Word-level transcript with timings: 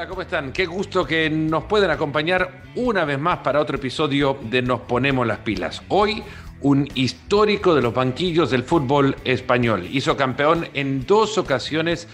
Hola, 0.00 0.08
¿cómo 0.08 0.22
están? 0.22 0.52
Qué 0.52 0.64
gusto 0.64 1.04
que 1.04 1.28
nos 1.28 1.64
pueden 1.64 1.90
acompañar 1.90 2.62
una 2.74 3.04
vez 3.04 3.18
más 3.18 3.40
para 3.40 3.60
otro 3.60 3.76
episodio 3.76 4.38
de 4.44 4.62
Nos 4.62 4.80
Ponemos 4.80 5.26
las 5.26 5.40
Pilas. 5.40 5.82
Hoy, 5.88 6.22
un 6.62 6.88
histórico 6.94 7.74
de 7.74 7.82
los 7.82 7.92
banquillos 7.92 8.50
del 8.50 8.62
fútbol 8.62 9.14
español. 9.24 9.86
Hizo 9.92 10.16
campeón 10.16 10.68
en 10.72 11.04
dos 11.04 11.36
ocasiones 11.36 12.08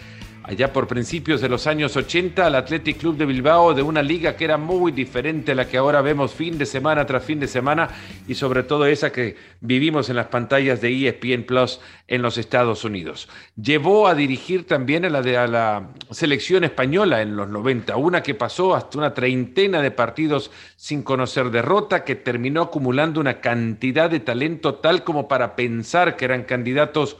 allá 0.46 0.72
por 0.72 0.86
principios 0.86 1.40
de 1.40 1.48
los 1.48 1.66
años 1.66 1.96
80 1.96 2.46
al 2.46 2.54
Athletic 2.54 2.98
Club 2.98 3.16
de 3.16 3.26
Bilbao 3.26 3.74
de 3.74 3.82
una 3.82 4.00
liga 4.00 4.36
que 4.36 4.44
era 4.44 4.56
muy 4.56 4.92
diferente 4.92 5.52
a 5.52 5.54
la 5.56 5.68
que 5.68 5.76
ahora 5.76 6.02
vemos 6.02 6.34
fin 6.34 6.56
de 6.56 6.66
semana 6.66 7.04
tras 7.04 7.24
fin 7.24 7.40
de 7.40 7.48
semana 7.48 7.88
y 8.29 8.34
sobre 8.34 8.62
todo 8.62 8.86
esa 8.86 9.11
que 9.11 9.36
vivimos 9.61 10.08
en 10.08 10.14
las 10.14 10.26
pantallas 10.26 10.80
de 10.80 11.08
ESPN 11.08 11.43
Plus 11.43 11.80
en 12.07 12.22
los 12.22 12.38
Estados 12.38 12.85
Unidos. 12.85 13.29
Llevó 13.61 14.07
a 14.07 14.14
dirigir 14.14 14.66
también 14.68 15.04
a 15.04 15.11
la, 15.11 15.21
de, 15.21 15.36
a 15.36 15.48
la 15.48 15.88
selección 16.12 16.63
española 16.63 17.22
en 17.22 17.35
los 17.35 17.49
90, 17.49 17.96
una 17.96 18.22
que 18.22 18.35
pasó 18.35 18.76
hasta 18.76 18.99
una 18.99 19.14
treintena 19.14 19.82
de 19.82 19.90
partidos 19.90 20.52
sin 20.76 21.02
conocer 21.02 21.50
derrota, 21.50 22.04
que 22.04 22.14
terminó 22.14 22.63
acumulando 22.63 23.18
una 23.18 23.40
cantidad 23.40 24.08
de 24.08 24.21
talento 24.21 24.76
tal 24.76 25.02
como 25.02 25.26
para 25.26 25.57
pensar 25.57 26.16
que 26.16 26.24
eran 26.24 26.44
candidatos 26.44 27.16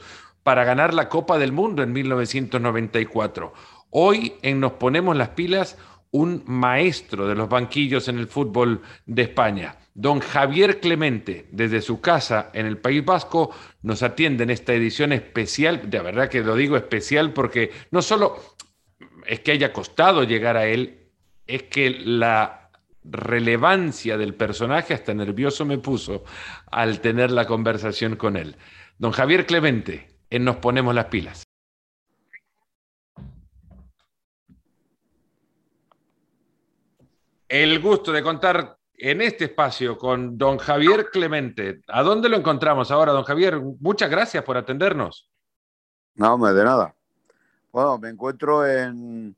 para 0.47 0.63
ganar 0.63 0.93
la 0.93 1.09
Copa 1.09 1.37
del 1.37 1.51
Mundo 1.51 1.83
en 1.83 1.91
1994. 1.91 3.53
Hoy 3.89 4.35
en 4.41 4.61
Nos 4.61 4.71
Ponemos 4.71 5.17
las 5.17 5.27
Pilas, 5.31 5.77
un 6.11 6.41
maestro 6.45 7.27
de 7.27 7.35
los 7.35 7.49
banquillos 7.49 8.07
en 8.07 8.17
el 8.17 8.27
fútbol 8.27 8.81
de 9.05 9.23
España. 9.23 9.75
Don 9.93 10.21
Javier 10.21 10.79
Clemente, 10.79 11.49
desde 11.51 11.81
su 11.81 11.99
casa 11.99 12.49
en 12.53 12.65
el 12.65 12.77
País 12.77 13.03
Vasco, 13.03 13.53
nos 13.81 14.03
atiende 14.03 14.45
en 14.45 14.49
esta 14.49 14.73
edición 14.73 15.11
especial, 15.11 15.89
de 15.89 15.99
verdad 15.99 16.29
que 16.29 16.39
lo 16.39 16.55
digo 16.55 16.77
especial 16.77 17.33
porque 17.33 17.71
no 17.91 18.01
solo 18.01 18.37
es 19.25 19.41
que 19.41 19.51
haya 19.51 19.73
costado 19.73 20.23
llegar 20.23 20.55
a 20.55 20.65
él, 20.65 21.09
es 21.45 21.63
que 21.63 21.89
la 21.89 22.71
relevancia 23.03 24.17
del 24.17 24.33
personaje 24.33 24.93
hasta 24.93 25.13
nervioso 25.13 25.65
me 25.65 25.77
puso 25.77 26.23
al 26.71 27.01
tener 27.01 27.31
la 27.31 27.45
conversación 27.45 28.15
con 28.15 28.37
él. 28.37 28.55
Don 28.97 29.11
Javier 29.11 29.45
Clemente, 29.45 30.16
en 30.29 30.43
Nos 30.43 30.57
Ponemos 30.57 30.93
las 30.93 31.05
Pilas. 31.05 31.43
El 37.47 37.79
gusto 37.81 38.11
de 38.11 38.21
contar 38.21 38.77
en 38.93 39.21
este 39.21 39.45
espacio 39.45 39.97
con 39.97 40.37
don 40.37 40.57
Javier 40.57 41.09
Clemente. 41.11 41.81
¿A 41.87 42.03
dónde 42.03 42.27
lo 42.29 42.35
encontramos 42.35 42.91
ahora, 42.91 43.13
don 43.13 43.23
Javier? 43.23 43.61
Muchas 43.79 44.09
gracias 44.09 44.43
por 44.43 44.57
atendernos. 44.57 45.29
No, 46.15 46.37
de 46.37 46.63
nada. 46.63 46.93
Bueno, 47.71 47.99
me 47.99 48.09
encuentro 48.09 48.65
en, 48.65 49.35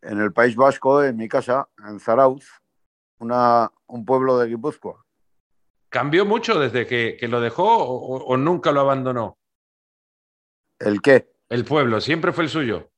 en 0.00 0.20
el 0.20 0.32
País 0.32 0.56
Vasco, 0.56 1.04
en 1.04 1.16
mi 1.16 1.28
casa, 1.28 1.68
en 1.86 2.00
Zarauz, 2.00 2.48
una, 3.18 3.70
un 3.86 4.04
pueblo 4.04 4.38
de 4.38 4.48
Guipúzcoa. 4.48 5.04
¿Cambió 5.90 6.24
mucho 6.24 6.58
desde 6.58 6.86
que, 6.86 7.16
que 7.20 7.28
lo 7.28 7.40
dejó 7.40 7.84
o, 7.84 8.24
o 8.24 8.36
nunca 8.36 8.72
lo 8.72 8.80
abandonó? 8.80 9.39
¿El 10.80 11.02
qué? 11.02 11.30
El 11.48 11.64
pueblo, 11.64 12.00
siempre 12.00 12.32
fue 12.32 12.44
el 12.44 12.50
suyo. 12.50 12.90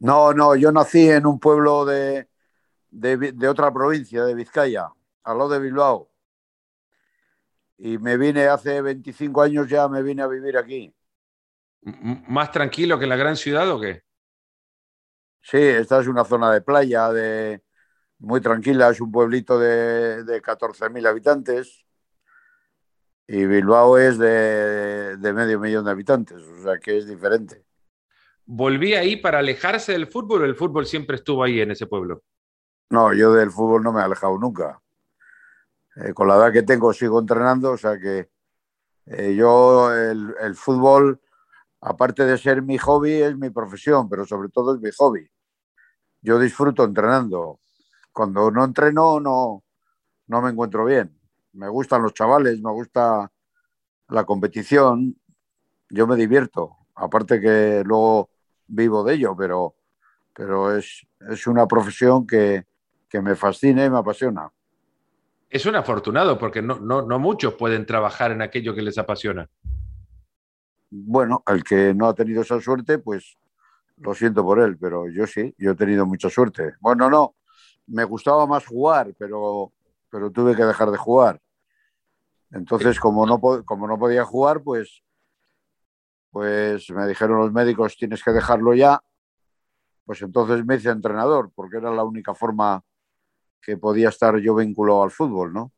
No, 0.00 0.32
no, 0.32 0.56
yo 0.56 0.72
nací 0.72 1.08
en 1.08 1.26
un 1.26 1.38
pueblo 1.38 1.84
de, 1.84 2.28
de, 2.90 3.16
de, 3.16 3.48
otra 3.48 3.72
provincia, 3.72 4.24
de 4.24 4.34
Vizcaya, 4.34 4.88
al 5.22 5.38
lado 5.38 5.50
de 5.50 5.60
Bilbao. 5.60 6.10
Y 7.76 7.98
me 7.98 8.16
vine 8.16 8.46
hace 8.46 8.80
25 8.80 9.42
años 9.42 9.68
ya, 9.68 9.88
me 9.88 10.02
vine 10.02 10.22
a 10.22 10.26
vivir 10.26 10.56
aquí. 10.56 10.94
¿Más 11.82 12.50
tranquilo 12.50 12.98
que 12.98 13.06
la 13.06 13.16
gran 13.16 13.36
ciudad 13.36 13.70
o 13.70 13.78
qué? 13.78 14.02
Sí, 15.42 15.58
esta 15.58 16.00
es 16.00 16.06
una 16.06 16.24
zona 16.24 16.50
de 16.52 16.62
playa, 16.62 17.12
de, 17.12 17.62
muy 18.18 18.40
tranquila, 18.40 18.88
es 18.88 19.00
un 19.00 19.12
pueblito 19.12 19.58
de, 19.58 20.24
de 20.24 20.40
14.000 20.40 21.06
habitantes 21.06 21.84
y 23.26 23.46
Bilbao 23.46 23.96
es 23.96 24.18
de, 24.18 25.16
de, 25.16 25.32
medio 25.32 25.58
millón 25.58 25.84
de 25.84 25.90
habitantes, 25.90 26.42
o 26.42 26.62
sea 26.62 26.78
que 26.78 26.98
es 26.98 27.08
diferente. 27.08 27.64
¿Volví 28.46 28.94
ahí 28.94 29.16
para 29.16 29.38
alejarse 29.38 29.92
del 29.92 30.06
fútbol 30.06 30.42
o 30.42 30.44
el 30.44 30.54
fútbol 30.54 30.84
siempre 30.84 31.16
estuvo 31.16 31.42
ahí 31.42 31.60
en 31.60 31.70
ese 31.70 31.86
pueblo? 31.86 32.22
No, 32.90 33.14
yo 33.14 33.32
del 33.32 33.50
fútbol 33.50 33.82
no 33.82 33.92
me 33.92 34.00
he 34.00 34.04
alejado 34.04 34.38
nunca. 34.38 34.80
Eh, 35.96 36.12
con 36.12 36.28
la 36.28 36.36
edad 36.36 36.52
que 36.52 36.62
tengo 36.62 36.92
sigo 36.92 37.18
entrenando, 37.18 37.72
o 37.72 37.78
sea 37.78 37.98
que 37.98 38.28
eh, 39.06 39.34
yo 39.34 39.94
el, 39.94 40.34
el, 40.40 40.54
fútbol, 40.54 41.20
aparte 41.80 42.26
de 42.26 42.36
ser 42.36 42.60
mi 42.60 42.76
hobby, 42.76 43.12
es 43.12 43.36
mi 43.38 43.48
profesión, 43.48 44.08
pero 44.08 44.26
sobre 44.26 44.50
todo 44.50 44.74
es 44.74 44.80
mi 44.80 44.90
hobby. 44.98 45.26
Yo 46.20 46.38
disfruto 46.38 46.84
entrenando. 46.84 47.60
Cuando 48.12 48.50
no 48.50 48.64
entreno 48.64 49.18
no, 49.18 49.64
no 50.26 50.42
me 50.42 50.50
encuentro 50.50 50.84
bien 50.84 51.18
me 51.54 51.68
gustan 51.68 52.02
los 52.02 52.14
chavales, 52.14 52.60
me 52.60 52.70
gusta 52.70 53.30
la 54.08 54.24
competición, 54.24 55.16
yo 55.88 56.06
me 56.06 56.16
divierto, 56.16 56.76
aparte 56.94 57.40
que 57.40 57.82
luego 57.84 58.30
vivo 58.66 59.04
de 59.04 59.14
ello, 59.14 59.34
pero, 59.36 59.76
pero 60.34 60.76
es, 60.76 61.06
es 61.28 61.46
una 61.46 61.66
profesión 61.66 62.26
que, 62.26 62.64
que, 63.08 63.20
me 63.20 63.34
fascina 63.34 63.84
y 63.84 63.90
me 63.90 63.98
apasiona. 63.98 64.50
Es 65.48 65.66
un 65.66 65.76
afortunado 65.76 66.38
porque 66.38 66.62
no, 66.62 66.80
no, 66.80 67.02
no 67.02 67.18
muchos 67.18 67.54
pueden 67.54 67.86
trabajar 67.86 68.32
en 68.32 68.42
aquello 68.42 68.74
que 68.74 68.82
les 68.82 68.98
apasiona. 68.98 69.48
Bueno, 70.90 71.42
el 71.46 71.62
que 71.62 71.94
no 71.94 72.08
ha 72.08 72.14
tenido 72.14 72.42
esa 72.42 72.60
suerte, 72.60 72.98
pues 72.98 73.38
lo 73.98 74.14
siento 74.14 74.42
por 74.42 74.60
él, 74.60 74.76
pero 74.78 75.08
yo 75.08 75.26
sí, 75.26 75.54
yo 75.58 75.72
he 75.72 75.76
tenido 75.76 76.06
mucha 76.06 76.28
suerte. 76.28 76.74
Bueno, 76.80 77.08
no, 77.08 77.36
me 77.86 78.04
gustaba 78.04 78.46
más 78.46 78.66
jugar, 78.66 79.14
pero, 79.18 79.72
pero 80.10 80.30
tuve 80.30 80.56
que 80.56 80.64
dejar 80.64 80.90
de 80.90 80.96
jugar. 80.96 81.40
Entonces, 82.54 83.00
como 83.00 83.26
no, 83.26 83.40
como 83.64 83.88
no 83.88 83.98
podía 83.98 84.24
jugar, 84.24 84.62
pues, 84.62 85.02
pues 86.30 86.88
me 86.90 87.06
dijeron 87.08 87.38
los 87.38 87.52
médicos, 87.52 87.96
tienes 87.96 88.22
que 88.22 88.30
dejarlo 88.30 88.74
ya. 88.74 89.00
Pues 90.04 90.22
entonces 90.22 90.64
me 90.64 90.76
hice 90.76 90.90
entrenador, 90.90 91.50
porque 91.54 91.78
era 91.78 91.90
la 91.92 92.04
única 92.04 92.34
forma 92.34 92.82
que 93.60 93.76
podía 93.76 94.10
estar 94.10 94.38
yo 94.38 94.54
vinculado 94.54 95.02
al 95.02 95.10
fútbol, 95.10 95.52
¿no? 95.52 95.72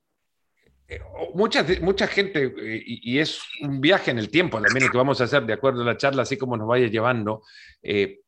Mucha, 1.34 1.64
mucha 1.80 2.06
gente, 2.06 2.54
y, 2.86 3.18
es 3.18 3.40
un 3.62 3.80
viaje 3.80 4.12
en 4.12 4.18
el 4.18 4.30
tiempo 4.30 4.60
también 4.60 4.84
el 4.84 4.90
que 4.90 4.98
vamos 4.98 5.20
a 5.20 5.24
hacer 5.24 5.44
de 5.44 5.54
acuerdo 5.54 5.82
a 5.82 5.84
la 5.84 5.96
charla, 5.96 6.22
así 6.22 6.36
como 6.36 6.56
nos 6.56 6.68
vaya 6.68 6.86
llevando, 6.86 7.42
eh, 7.82 8.20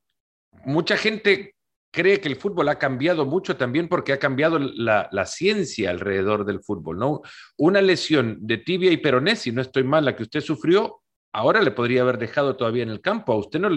mucha 0.64 0.96
gente 0.96 1.54
cree 1.90 2.20
que 2.20 2.28
el 2.28 2.36
fútbol 2.36 2.68
ha 2.68 2.78
cambiado 2.78 3.24
mucho 3.24 3.56
también 3.56 3.88
porque 3.88 4.12
ha 4.12 4.18
cambiado 4.18 4.58
la, 4.58 5.26
ciencia 5.26 5.90
alrededor 5.90 6.44
del 6.44 6.60
fútbol, 6.60 6.98
¿no? 6.98 7.22
Una 7.56 7.80
lesión 7.80 8.38
de 8.40 8.58
tibia 8.58 8.92
y 8.92 8.98
peroné, 8.98 9.36
si 9.36 9.52
no 9.52 9.62
estoy 9.62 9.84
mal, 9.84 10.04
la 10.04 10.14
que 10.14 10.22
usted 10.22 10.40
sufrió, 10.40 11.02
ahora 11.32 11.62
le 11.62 11.70
podría 11.70 12.02
haber 12.02 12.18
dejado 12.18 12.56
todavía 12.56 12.82
en 12.82 12.90
el 12.90 13.00
campo, 13.00 13.32
a 13.32 13.38
usted 13.38 13.60
no 13.60 13.70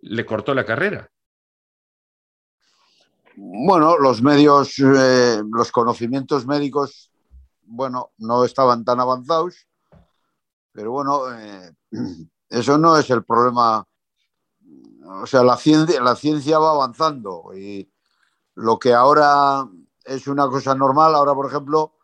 le 0.00 0.26
cortó 0.26 0.54
la 0.54 0.64
carrera. 0.64 1.10
Bueno, 3.36 3.98
los 3.98 4.20
medios, 4.20 4.78
eh, 4.80 5.40
los 5.52 5.70
conocimientos 5.70 6.44
médicos, 6.44 7.12
bueno, 7.62 8.10
no 8.18 8.44
estaban 8.44 8.84
tan 8.84 8.98
avanzados, 8.98 9.68
pero 10.72 10.90
bueno, 10.90 11.32
eh, 11.38 11.72
eso 12.50 12.78
no 12.78 12.96
es 12.96 13.08
el 13.10 13.24
problema 13.24 13.86
o 15.08 15.26
sea, 15.26 15.42
la 15.42 15.56
ciencia, 15.56 16.00
la 16.02 16.16
ciencia 16.16 16.58
va 16.58 16.70
avanzando 16.70 17.50
y 17.54 17.90
lo 18.54 18.78
que 18.78 18.92
ahora 18.92 19.66
es 20.04 20.26
una 20.26 20.48
cosa 20.48 20.74
normal, 20.74 21.14
ahora 21.14 21.34
por 21.34 21.46
ejemplo, 21.46 21.94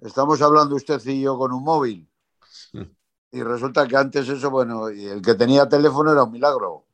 estamos 0.00 0.40
hablando 0.42 0.76
usted 0.76 1.00
y 1.06 1.22
yo 1.22 1.36
con 1.36 1.52
un 1.52 1.62
móvil 1.62 2.08
y 3.30 3.42
resulta 3.42 3.86
que 3.86 3.96
antes 3.96 4.28
eso, 4.28 4.50
bueno, 4.50 4.88
el 4.88 5.20
que 5.20 5.34
tenía 5.34 5.68
teléfono 5.68 6.12
era 6.12 6.24
un 6.24 6.32
milagro. 6.32 6.86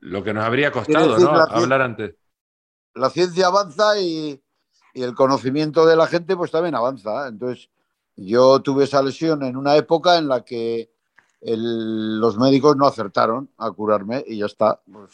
Lo 0.00 0.22
que 0.22 0.32
nos 0.32 0.44
habría 0.44 0.70
costado, 0.70 1.14
decir, 1.14 1.24
¿no? 1.24 1.40
Hablar 1.40 1.82
antes. 1.82 2.14
La 2.94 3.10
ciencia 3.10 3.46
avanza 3.48 3.98
y, 3.98 4.40
y, 4.92 5.02
el 5.02 5.14
conocimiento 5.14 5.84
de 5.86 5.96
la 5.96 6.06
gente 6.06 6.36
pues 6.36 6.50
también 6.52 6.74
avanza. 6.74 7.26
Entonces, 7.26 7.70
yo 8.14 8.60
tuve 8.62 8.84
esa 8.84 9.02
lesión 9.02 9.42
en 9.42 9.56
una 9.56 9.76
época 9.76 10.16
en 10.18 10.28
la 10.28 10.44
que 10.44 10.93
el, 11.44 12.18
los 12.18 12.38
médicos 12.38 12.76
no 12.76 12.86
acertaron 12.86 13.50
a 13.58 13.70
curarme 13.70 14.24
y 14.26 14.38
ya 14.38 14.46
está. 14.46 14.80
Pues, 14.90 15.10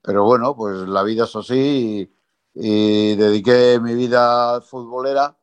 pero 0.00 0.24
bueno, 0.24 0.54
pues 0.54 0.76
la 0.88 1.02
vida 1.02 1.24
es 1.24 1.34
así 1.34 2.08
y, 2.54 2.62
y, 2.66 3.16
dediqué 3.16 3.80
mi 3.80 3.94
vida 3.94 4.60
futbolera, 4.60 5.36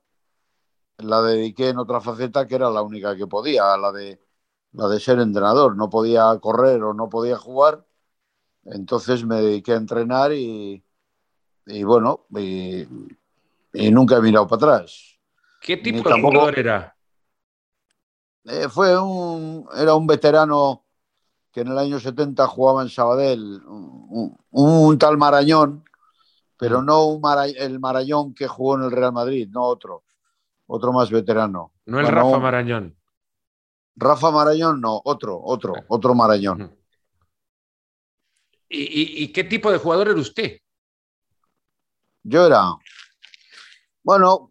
la 0.99 1.21
dediqué 1.21 1.69
en 1.69 1.79
otra 1.79 1.99
faceta 1.99 2.47
que 2.47 2.55
era 2.55 2.69
la 2.69 2.81
única 2.81 3.15
que 3.17 3.27
podía, 3.27 3.75
la 3.77 3.91
de, 3.91 4.21
la 4.73 4.88
de 4.88 4.99
ser 4.99 5.19
entrenador. 5.19 5.75
No 5.75 5.89
podía 5.89 6.38
correr 6.39 6.81
o 6.83 6.93
no 6.93 7.09
podía 7.09 7.38
jugar, 7.38 7.85
entonces 8.65 9.25
me 9.25 9.41
dediqué 9.41 9.73
a 9.73 9.77
entrenar 9.77 10.31
y, 10.31 10.83
y 11.65 11.83
bueno, 11.83 12.27
y, 12.38 12.88
y, 13.73 13.91
nunca 13.91 14.17
he 14.17 14.21
mirado 14.21 14.47
para 14.47 14.75
atrás. 14.75 15.17
¿Qué 15.59 15.77
tipo 15.77 16.07
de 16.07 16.21
jugador 16.21 16.57
era? 16.57 16.95
Eh, 18.45 18.67
fue 18.69 18.99
un, 18.99 19.67
era 19.75 19.95
un 19.95 20.07
veterano 20.07 20.85
que 21.51 21.61
en 21.61 21.67
el 21.67 21.77
año 21.77 21.99
70 21.99 22.47
jugaba 22.47 22.81
en 22.81 22.89
Sabadell, 22.89 23.61
un, 23.65 24.07
un, 24.09 24.38
un, 24.51 24.97
tal 24.97 25.17
Marañón, 25.17 25.83
pero 26.57 26.81
no 26.81 27.19
el 27.55 27.79
Marañón 27.79 28.33
que 28.33 28.47
jugó 28.47 28.77
en 28.77 28.83
el 28.83 28.91
Real 28.91 29.11
Madrid, 29.11 29.49
no 29.51 29.63
otro, 29.63 30.03
otro 30.67 30.93
más 30.93 31.09
veterano. 31.09 31.73
No 31.85 31.99
el 31.99 32.07
Rafa 32.07 32.39
Marañón. 32.39 32.95
Rafa 33.95 34.31
Marañón, 34.31 34.79
no, 34.79 35.01
otro, 35.03 35.39
otro, 35.41 35.73
otro 35.88 36.15
Marañón. 36.15 36.75
¿Y, 38.69 39.33
qué 39.33 39.43
tipo 39.43 39.69
de 39.69 39.77
jugador 39.79 40.07
era 40.07 40.19
usted? 40.19 40.59
Yo 42.23 42.45
era, 42.45 42.75
bueno, 44.03 44.50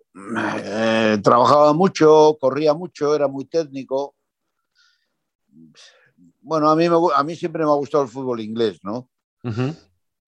eh, 0.65 1.19
trabajaba 1.23 1.73
mucho, 1.73 2.37
corría 2.41 2.75
mucho, 2.75 3.15
era 3.15 3.29
muy 3.29 3.45
técnico. 3.45 4.15
Bueno, 6.41 6.71
a 6.71 6.77
mí, 6.77 6.87
a 7.15 7.25
mí 7.25 7.37
siempre 7.37 7.65
me 7.65 7.71
ha 7.71 7.75
gustado 7.75 8.05
el 8.05 8.09
fútbol 8.09 8.41
inglés, 8.41 8.81
¿no? 8.83 9.09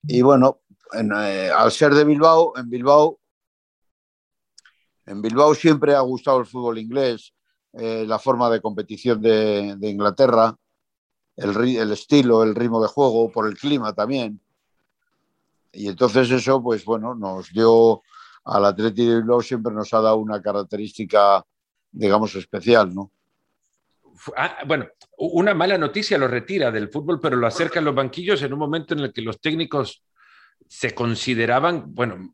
Y 0.04 0.22
bueno, 0.22 0.60
eh, 0.94 1.50
al 1.54 1.70
ser 1.72 1.94
de 1.94 2.04
Bilbao, 2.04 2.56
en 2.56 2.68
Bilbao, 2.68 3.18
en 5.06 5.22
Bilbao 5.22 5.54
siempre 5.54 5.94
ha 5.94 6.00
gustado 6.00 6.40
el 6.40 6.46
fútbol 6.46 6.78
inglés, 6.78 7.34
eh, 7.72 8.04
la 8.06 8.18
forma 8.18 8.50
de 8.50 8.60
competición 8.60 9.20
de, 9.20 9.76
Inglaterra, 9.80 10.56
el, 11.36 11.92
estilo, 11.92 12.42
el 12.42 12.54
ritmo 12.54 12.82
de 12.82 12.88
juego, 12.88 13.30
por 13.30 13.46
el 13.46 13.56
clima 13.56 13.94
también. 13.94 14.40
Y 15.72 15.88
entonces 15.88 16.30
eso, 16.30 16.62
pues 16.62 16.84
bueno, 16.84 17.14
nos 17.14 17.50
dio 17.52 18.02
al 18.44 18.64
Atlético 18.64 19.10
de 19.10 19.16
Bilbao 19.16 19.42
siempre 19.42 19.72
nos 19.72 19.92
ha 19.94 20.00
dado 20.00 20.16
una 20.16 20.40
característica, 20.42 21.44
digamos, 21.90 22.34
especial, 22.34 22.94
¿no? 22.94 23.10
Ah, 24.36 24.58
bueno, 24.66 24.86
una 25.16 25.54
mala 25.54 25.78
noticia 25.78 26.18
lo 26.18 26.28
retira 26.28 26.70
del 26.70 26.90
fútbol, 26.90 27.18
pero 27.20 27.36
lo 27.36 27.46
acerca 27.46 27.80
a 27.80 27.82
los 27.82 27.94
banquillos 27.94 28.42
en 28.42 28.52
un 28.52 28.58
momento 28.58 28.94
en 28.94 29.00
el 29.00 29.12
que 29.12 29.22
los 29.22 29.40
técnicos 29.40 30.04
se 30.68 30.94
consideraban, 30.94 31.94
bueno, 31.94 32.32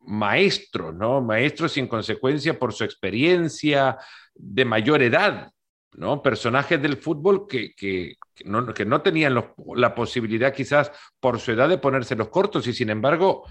maestros, 0.00 0.94
¿no? 0.94 1.20
Maestros 1.20 1.76
en 1.76 1.86
consecuencia 1.86 2.58
por 2.58 2.72
su 2.72 2.84
experiencia 2.84 3.98
de 4.34 4.64
mayor 4.64 5.02
edad, 5.02 5.52
¿no? 5.92 6.22
Personajes 6.22 6.80
del 6.80 6.96
fútbol 6.96 7.46
que, 7.46 7.74
que, 7.74 8.16
no, 8.44 8.72
que 8.72 8.84
no, 8.84 9.02
tenían 9.02 9.34
la 9.74 9.94
posibilidad 9.94 10.52
quizás 10.52 10.90
por 11.20 11.38
su 11.38 11.52
edad 11.52 11.68
de 11.68 11.78
ponerse 11.78 12.16
los 12.16 12.28
cortos 12.28 12.66
y 12.66 12.72
sin 12.72 12.90
embargo 12.90 13.46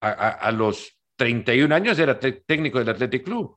a, 0.00 0.50
los 0.52 0.95
31 1.16 1.74
años 1.74 1.98
era 1.98 2.18
técnico 2.18 2.78
del 2.78 2.90
Athletic 2.90 3.24
Club. 3.24 3.56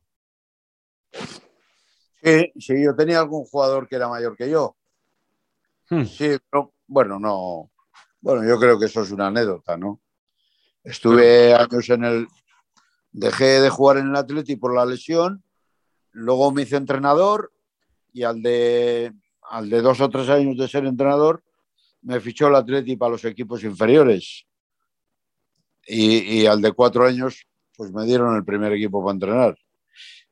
Sí, 2.22 2.52
sí, 2.60 2.84
yo 2.84 2.96
tenía 2.96 3.20
algún 3.20 3.46
jugador 3.46 3.88
que 3.88 3.96
era 3.96 4.08
mayor 4.10 4.36
que 4.36 4.50
yo. 4.50 4.76
Hmm. 5.90 6.04
Sí, 6.04 6.38
pero 6.50 6.74
bueno, 6.88 7.20
no. 7.20 7.72
Bueno, 8.22 8.48
yo 8.48 8.60
creo 8.60 8.78
que 8.78 8.86
eso 8.86 9.02
es 9.02 9.12
una 9.12 9.28
anécdota, 9.28 9.78
¿no? 9.78 10.02
Estuve 10.84 11.54
años 11.54 11.90
en 11.90 12.04
el. 12.04 12.28
Dejé 13.12 13.62
de 13.62 13.70
jugar 13.70 13.98
en 13.98 14.10
el 14.10 14.16
Atleti 14.16 14.56
por 14.56 14.76
la 14.76 14.86
lesión, 14.86 15.44
luego 16.12 16.52
me 16.52 16.62
hice 16.62 16.76
entrenador 16.76 17.52
y 18.14 18.24
al 18.24 18.44
de, 18.44 19.12
al 19.42 19.70
de 19.70 19.82
dos 19.82 20.00
o 20.00 20.10
tres 20.10 20.30
años 20.30 20.58
de 20.58 20.68
ser 20.68 20.86
entrenador 20.86 21.44
me 22.02 22.20
fichó 22.20 22.48
el 22.48 22.56
Atleti 22.56 22.96
para 22.96 23.14
los 23.14 23.26
equipos 23.26 23.64
inferiores. 23.64 24.46
Y, 25.88 26.42
y, 26.42 26.46
al 26.46 26.62
de 26.62 26.72
cuatro 26.72 27.06
años, 27.06 27.48
pues 27.80 27.94
me 27.94 28.06
dieron 28.06 28.36
el 28.36 28.44
primer 28.44 28.74
equipo 28.74 29.02
para 29.02 29.14
entrenar. 29.14 29.58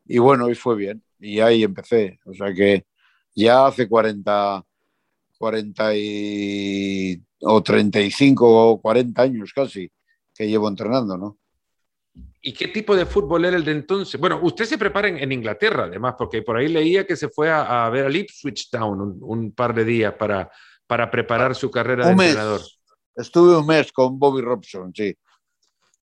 Y 0.03 0.17
bueno, 0.17 0.49
y 0.49 0.55
fue 0.55 0.75
bien. 0.75 1.01
Y 1.17 1.39
ahí 1.39 1.63
empecé. 1.63 2.19
O 2.25 2.33
sea 2.33 2.53
que 2.53 2.85
ya 3.33 3.67
hace 3.67 3.87
40, 3.87 4.65
40 5.37 5.95
y, 5.95 7.23
o 7.39 7.63
35 7.63 8.71
o 8.71 8.81
40 8.81 9.21
años 9.21 9.53
casi 9.53 9.89
que 10.35 10.45
llevo 10.45 10.67
entrenando, 10.67 11.17
¿no? 11.17 11.37
¿Y 12.41 12.51
qué 12.51 12.67
tipo 12.67 12.93
de 12.97 13.05
fútbol 13.05 13.45
era 13.45 13.55
el 13.55 13.63
de 13.63 13.71
entonces? 13.71 14.19
Bueno, 14.19 14.41
usted 14.43 14.65
se 14.65 14.77
prepara 14.77 15.07
en, 15.07 15.31
Inglaterra, 15.31 15.85
además, 15.85 16.15
porque 16.17 16.41
por 16.41 16.57
ahí 16.57 16.67
leía 16.67 17.07
que 17.07 17.15
se 17.15 17.29
fue 17.29 17.49
a, 17.49 17.89
ver 17.89 18.07
a 18.07 18.11
Ipswich 18.11 18.69
Town 18.69 19.19
un, 19.21 19.53
par 19.53 19.73
de 19.73 19.85
días 19.85 20.15
para, 20.15 20.51
para 20.85 21.09
preparar 21.09 21.55
su 21.55 21.71
carrera 21.71 22.07
de 22.07 22.11
entrenador. 22.11 22.59
Estuve 23.15 23.55
un 23.55 23.65
mes 23.65 23.89
con 23.93 24.19
Bobby 24.19 24.41
Robson, 24.41 24.91
sí. 24.93 25.15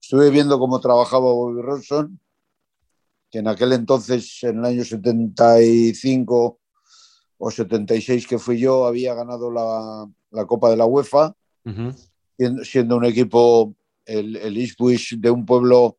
Estuve 0.01 0.29
viendo 0.29 0.59
cómo 0.59 0.79
trabajaba 0.79 1.31
Bobby 1.31 1.61
Robson, 1.61 2.19
que 3.29 3.39
en 3.39 3.47
aquel 3.47 3.73
entonces, 3.73 4.41
en 4.43 4.59
el 4.59 4.65
año 4.65 4.83
75 4.83 6.59
o 7.39 7.51
76 7.51 8.25
que 8.27 8.39
fui 8.39 8.59
yo, 8.59 8.85
había 8.85 9.13
ganado 9.13 9.51
la, 9.51 10.07
Copa 10.45 10.69
de 10.69 10.77
la 10.77 10.85
UEFA, 10.85 11.33
siendo 12.63 12.97
un 12.97 13.05
equipo 13.05 13.75
el, 14.05 14.35
el 14.37 14.73
de 15.19 15.29
un 15.31 15.45
pueblo 15.45 15.97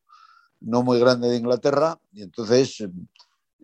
no 0.60 0.82
muy 0.82 0.98
grande 0.98 1.28
de 1.28 1.36
Inglaterra. 1.36 1.98
Y 2.12 2.22
entonces, 2.22 2.80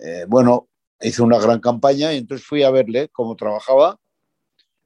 eh, 0.01 0.27
bueno, 0.29 0.69
hizo 1.01 1.25
una 1.25 1.39
gran 1.39 1.61
campaña 1.61 2.13
y 2.13 2.19
entonces 2.19 2.47
fui 2.47 2.63
a 2.63 2.71
verle 2.71 3.09
cómo 3.11 3.37
trabajaba. 3.37 3.99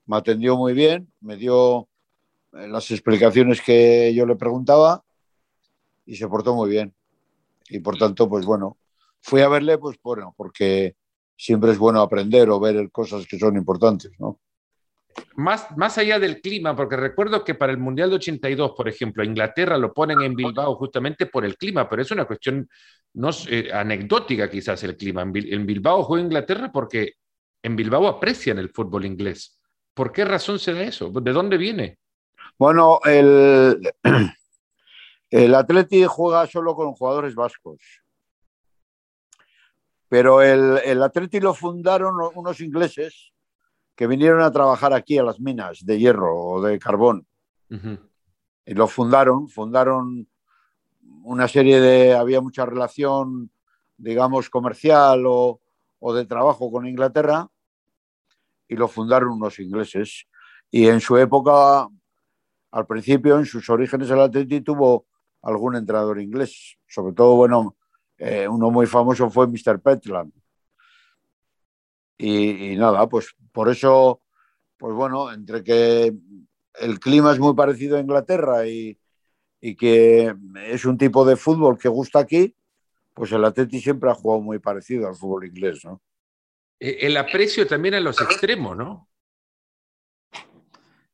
Me 0.06 0.16
atendió 0.16 0.56
muy 0.56 0.72
bien, 0.72 1.12
me 1.20 1.36
dio 1.36 1.88
eh, 2.54 2.68
las 2.68 2.90
explicaciones 2.90 3.60
que 3.60 4.12
yo 4.14 4.26
le 4.26 4.36
preguntaba 4.36 5.04
y 6.08 6.16
se 6.16 6.28
portó 6.28 6.54
muy 6.54 6.70
bien. 6.70 6.94
Y 7.68 7.80
por 7.80 7.96
tanto, 7.98 8.28
pues 8.28 8.46
bueno, 8.46 8.78
fui 9.20 9.42
a 9.42 9.48
verle, 9.48 9.78
pues 9.78 9.96
bueno, 10.02 10.34
porque 10.36 10.96
siempre 11.36 11.72
es 11.72 11.78
bueno 11.78 12.00
aprender 12.00 12.50
o 12.50 12.58
ver 12.58 12.90
cosas 12.90 13.26
que 13.26 13.38
son 13.38 13.56
importantes, 13.56 14.12
¿no? 14.18 14.40
más, 15.36 15.76
más 15.76 15.98
allá 15.98 16.18
del 16.18 16.40
clima, 16.40 16.74
porque 16.74 16.96
recuerdo 16.96 17.44
que 17.44 17.54
para 17.54 17.72
el 17.72 17.78
Mundial 17.78 18.10
de 18.10 18.16
82, 18.16 18.72
por 18.76 18.88
ejemplo, 18.88 19.24
Inglaterra 19.24 19.78
lo 19.78 19.92
ponen 19.92 20.20
en 20.22 20.34
Bilbao 20.34 20.76
justamente 20.76 21.26
por 21.26 21.44
el 21.44 21.56
clima, 21.56 21.88
pero 21.88 22.02
es 22.02 22.10
una 22.10 22.24
cuestión 22.24 22.68
no 23.14 23.30
eh, 23.48 23.70
anecdótica 23.72 24.50
quizás 24.50 24.82
el 24.84 24.96
clima. 24.96 25.22
En, 25.22 25.66
Bilbao 25.66 26.04
juega 26.04 26.24
Inglaterra 26.24 26.70
porque 26.72 27.14
en 27.62 27.76
Bilbao 27.76 28.06
aprecian 28.06 28.58
el 28.58 28.70
fútbol 28.70 29.04
inglés. 29.04 29.58
¿Por 29.94 30.12
qué 30.12 30.24
razón 30.24 30.58
se 30.58 30.74
da 30.74 30.82
eso? 30.82 31.10
¿De 31.10 31.32
dónde 31.32 31.56
viene? 31.56 31.98
Bueno, 32.58 33.00
el, 33.04 33.80
el 35.30 35.54
Atleti 35.54 36.04
juega 36.04 36.46
solo 36.46 36.74
con 36.74 36.92
jugadores 36.92 37.34
vascos. 37.34 37.80
Pero 40.08 40.40
el, 40.42 40.78
el 40.84 41.02
Atleti 41.02 41.40
lo 41.40 41.52
fundaron 41.54 42.14
unos 42.34 42.60
ingleses 42.60 43.32
que 43.98 44.06
vinieron 44.06 44.40
a 44.42 44.52
trabajar 44.52 44.92
aquí 44.92 45.18
a 45.18 45.24
las 45.24 45.40
minas 45.40 45.84
de 45.84 45.98
hierro 45.98 46.32
o 46.32 46.62
de 46.62 46.78
carbón. 46.78 47.26
Y 48.64 48.74
lo 48.74 48.86
fundaron, 48.86 49.48
fundaron 49.48 50.28
una 51.24 51.48
serie 51.48 51.80
de, 51.80 52.14
había 52.14 52.40
mucha 52.40 52.64
relación, 52.64 53.50
digamos, 53.96 54.50
comercial 54.50 55.24
o, 55.26 55.60
de 56.14 56.24
trabajo 56.26 56.70
con 56.70 56.86
Inglaterra, 56.86 57.48
y 58.68 58.76
lo 58.76 58.86
fundaron 58.86 59.30
unos 59.30 59.58
ingleses. 59.58 60.28
Y 60.70 60.86
en 60.86 61.00
su 61.00 61.16
época, 61.16 61.88
al 62.70 62.86
principio, 62.86 63.36
en 63.36 63.46
sus 63.46 63.68
orígenes, 63.68 64.08
el 64.10 64.20
Atleti 64.20 64.60
tuvo 64.60 65.06
algún 65.42 65.76
entrenador 65.76 66.20
inglés. 66.20 66.76
Sobre 66.86 67.12
todo, 67.12 67.36
bueno, 67.36 67.76
eh, 68.18 68.48
uno 68.48 68.70
muy 68.70 68.86
famoso 68.86 69.30
fue 69.30 69.46
Mr. 69.46 69.80
Petland. 69.80 70.32
Y, 72.18 72.74
nada, 72.76 73.08
pues 73.08 73.34
por 73.52 73.68
eso, 73.68 74.22
pues 74.76 74.92
bueno, 74.92 75.32
entre 75.32 75.62
que 75.62 76.12
el 76.80 76.98
clima 76.98 77.32
es 77.32 77.38
muy 77.38 77.54
parecido 77.54 77.96
a 77.96 78.00
Inglaterra 78.00 78.66
y, 78.66 78.98
que 79.60 80.34
es 80.66 80.84
un 80.84 80.98
tipo 80.98 81.24
de 81.24 81.36
fútbol 81.36 81.78
que 81.78 81.88
gusta 81.88 82.18
aquí, 82.18 82.54
pues 83.14 83.30
el 83.32 83.44
Atleti 83.44 83.80
siempre 83.80 84.10
ha 84.10 84.14
jugado 84.14 84.40
muy 84.40 84.58
parecido 84.58 85.08
al 85.08 85.14
fútbol 85.14 85.46
inglés, 85.46 85.84
¿no? 85.84 86.00
E, 86.78 87.06
el 87.06 87.16
aprecio 87.16 87.66
también 87.66 87.94
a 87.94 88.00
los 88.00 88.20
extremos, 88.20 88.76
¿no? 88.76 89.08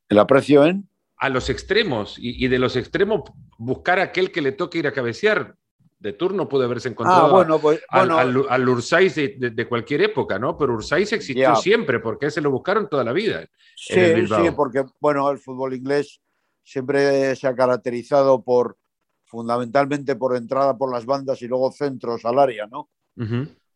El 0.09 0.19
aprecio 0.19 0.65
en 0.67 0.89
a 1.25 1.31
los 1.31 1.49
extremos 1.49 2.17
y, 2.19 2.47
de 2.49 2.59
los 2.59 2.77
extremos 2.77 3.23
buscar 3.57 3.99
a 3.99 4.03
aquel 4.03 4.31
que 4.31 4.43
le 4.43 4.53
toque 4.53 4.79
ir 4.79 4.87
a 4.87 4.93
cabecear 4.93 5.57
de 5.99 6.13
turno 6.13 6.47
puede 6.47 6.67
haberse 6.67 6.91
encontrado 6.91 7.29
ah, 7.29 7.31
bueno, 7.31 7.59
pues, 7.59 7.81
al, 7.89 8.69
Ursáis 8.69 9.15
de, 9.15 9.67
cualquier 9.67 10.03
época, 10.03 10.39
¿no? 10.39 10.59
Pero 10.59 10.75
Ursáis 10.75 11.11
existió 11.15 11.57
siempre, 11.57 11.99
porque 11.99 12.31
se 12.31 12.43
lo 12.43 12.51
buscaron 12.51 12.91
toda 12.91 13.05
la 13.05 13.15
vida. 13.15 13.47
Sí, 13.75 14.27
sí, 14.27 14.51
porque 14.55 14.85
bueno, 15.01 15.31
el 15.31 15.39
fútbol 15.39 15.73
inglés 15.73 16.21
siempre 16.63 17.35
se 17.37 17.47
ha 17.47 17.57
caracterizado 17.57 18.43
por 18.43 18.77
fundamentalmente 19.25 20.17
por 20.17 20.37
entrada 20.37 20.77
por 20.77 20.93
las 20.93 21.07
bandas 21.07 21.41
y 21.41 21.49
luego 21.49 21.73
centros 21.73 22.23
al 22.27 22.39
área, 22.39 22.67
¿no? 22.67 22.91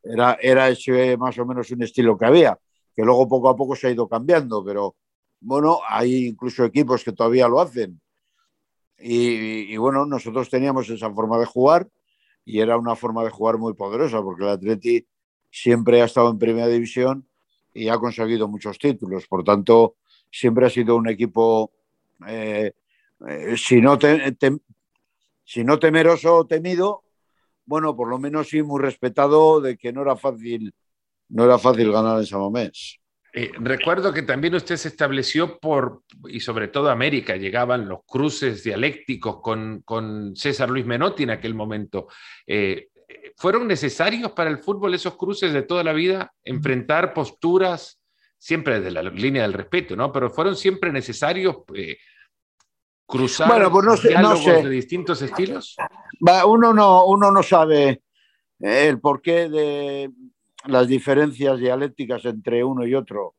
era, 0.03 0.37
era 0.43 0.69
ese 0.69 1.17
más 1.17 1.39
o 1.39 1.47
menos 1.47 1.71
un 1.71 1.83
estilo 1.83 2.19
que 2.19 2.27
había, 2.27 2.59
que 2.95 3.05
luego 3.05 3.27
poco 3.27 3.49
a 3.49 3.57
poco 3.57 3.75
se 3.75 3.87
ha 3.87 3.91
ido 3.91 4.07
cambiando, 4.07 4.63
pero 4.63 4.97
bueno, 5.41 5.81
hay 5.89 6.27
incluso 6.27 6.65
equipos 6.65 7.05
que 7.05 7.13
todavía 7.13 7.49
lo 7.49 7.61
hacen. 7.61 8.01
y, 9.01 9.77
bueno, 9.77 10.07
nosotros 10.07 10.51
teníamos 10.51 10.91
esa 10.91 11.13
forma 11.13 11.39
de 11.39 11.47
jugar 11.47 11.89
y 12.45 12.61
era 12.61 12.77
una 12.79 12.97
forma 12.97 13.23
de 13.25 13.31
jugar 13.31 13.59
muy 13.59 13.75
poderosa 13.75 14.23
porque 14.23 14.45
el 14.45 14.51
Atleti 14.51 15.07
siempre 15.51 16.03
ha 16.03 16.07
estado 16.07 16.31
en 16.31 16.39
primera 16.39 16.67
división 16.67 17.29
y 17.75 17.89
ha 17.89 17.99
conseguido 17.99 18.49
muchos 18.49 18.79
títulos. 18.79 19.27
Por 19.27 19.45
tanto, 19.45 19.97
siempre 20.31 20.67
ha 20.67 20.71
sido 20.71 20.97
un 20.97 21.09
equipo, 21.09 21.73
eh, 22.27 22.73
eh, 23.29 23.57
si, 23.57 23.81
no 23.81 23.99
si 25.45 25.65
no 25.65 25.79
temeroso 25.79 26.37
o 26.37 26.47
temido, 26.47 27.05
bueno, 27.67 27.95
por 27.95 28.09
lo 28.09 28.19
menos 28.19 28.49
sí 28.49 28.63
muy 28.63 28.81
respetado 28.81 29.61
de 29.61 29.77
que 29.77 29.93
no 29.93 30.03
era 30.03 30.17
fácil, 30.17 30.75
no 31.29 31.45
era 31.45 31.59
fácil 31.59 31.93
ganar 31.93 32.19
en 32.19 32.27
San 32.27 32.41
Mamés. 32.41 32.99
Eh, 33.41 33.53
recuerdo 33.61 34.13
que 34.13 34.23
también 34.23 34.57
usted 34.57 34.77
se 34.77 34.89
estableció 34.89 35.61
por, 35.61 36.03
y 36.29 36.41
sobre 36.41 36.67
todo 36.67 36.91
América, 36.91 37.37
llegaban 37.37 37.89
los 37.89 38.01
cruces 38.05 38.65
dialécticos 38.65 39.41
con, 39.41 39.83
con 39.83 40.35
César 40.35 40.69
Luis 40.69 40.85
Menotti 40.85 41.23
en 41.23 41.31
aquel 41.31 41.55
momento. 41.55 42.09
Eh, 42.45 42.89
¿Fueron 43.37 43.69
necesarios 43.69 44.33
para 44.33 44.51
el 44.51 44.59
fútbol 44.59 44.93
esos 44.93 45.17
cruces 45.17 45.53
de 45.53 45.63
toda 45.63 45.85
la 45.85 45.93
vida? 45.93 46.33
Enfrentar 46.43 47.15
posturas, 47.15 48.01
siempre 48.37 48.81
desde 48.81 48.91
la 48.91 49.05
línea 49.05 49.43
del 49.43 49.53
respeto, 49.53 49.95
¿no? 49.95 50.11
Pero 50.11 50.31
fueron 50.31 50.57
siempre 50.57 50.91
necesarios 50.91 51.59
eh, 51.75 51.97
cruzar 53.07 53.49
bueno, 53.49 53.71
pues 53.71 53.87
no 53.87 53.97
sé, 53.97 54.09
diálogos 54.09 54.45
de 54.65 54.69
distintos 54.69 55.23
estilos. 55.23 55.77
uno, 56.45 56.75
no, 56.75 57.05
uno 57.05 57.31
no 57.31 57.45
sabe 57.45 58.03
el 58.59 58.99
porqué 58.99 59.49
de 59.49 60.11
las 60.67 60.89
diferencias 60.89 61.59
dialécticas 61.59 62.25
entre 62.25 62.65
uno 62.65 62.87
y 62.87 62.95
otro. 62.95 63.35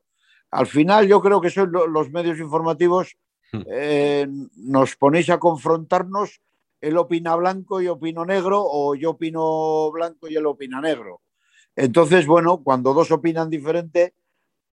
Al 0.51 0.67
final 0.67 1.07
yo 1.07 1.21
creo 1.21 1.41
que 1.41 1.49
son 1.49 1.71
los 1.71 2.09
medios 2.11 2.39
informativos, 2.39 3.17
hmm. 3.51 3.61
eh, 3.71 4.27
nos 4.57 4.95
ponéis 4.95 5.29
a 5.29 5.39
confrontarnos, 5.39 6.41
él 6.81 6.97
opina 6.97 7.35
blanco 7.35 7.81
y 7.81 7.87
opino 7.87 8.25
negro, 8.25 8.63
o 8.65 8.95
yo 8.95 9.11
opino 9.11 9.91
blanco 9.91 10.27
y 10.27 10.35
él 10.35 10.45
opina 10.45 10.81
negro. 10.81 11.21
Entonces, 11.75 12.25
bueno, 12.25 12.63
cuando 12.63 12.93
dos 12.93 13.11
opinan 13.11 13.49
diferente, 13.49 14.13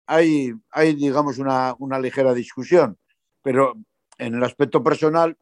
hay, 0.06 0.52
hay 0.70 0.94
digamos, 0.94 1.38
una, 1.38 1.75
una 1.78 1.99
ligera 2.00 2.35
discusión. 2.35 2.99
Pero 3.42 3.75
en 4.18 4.35
el 4.35 4.42
aspecto 4.42 4.82
personal, 4.82 5.37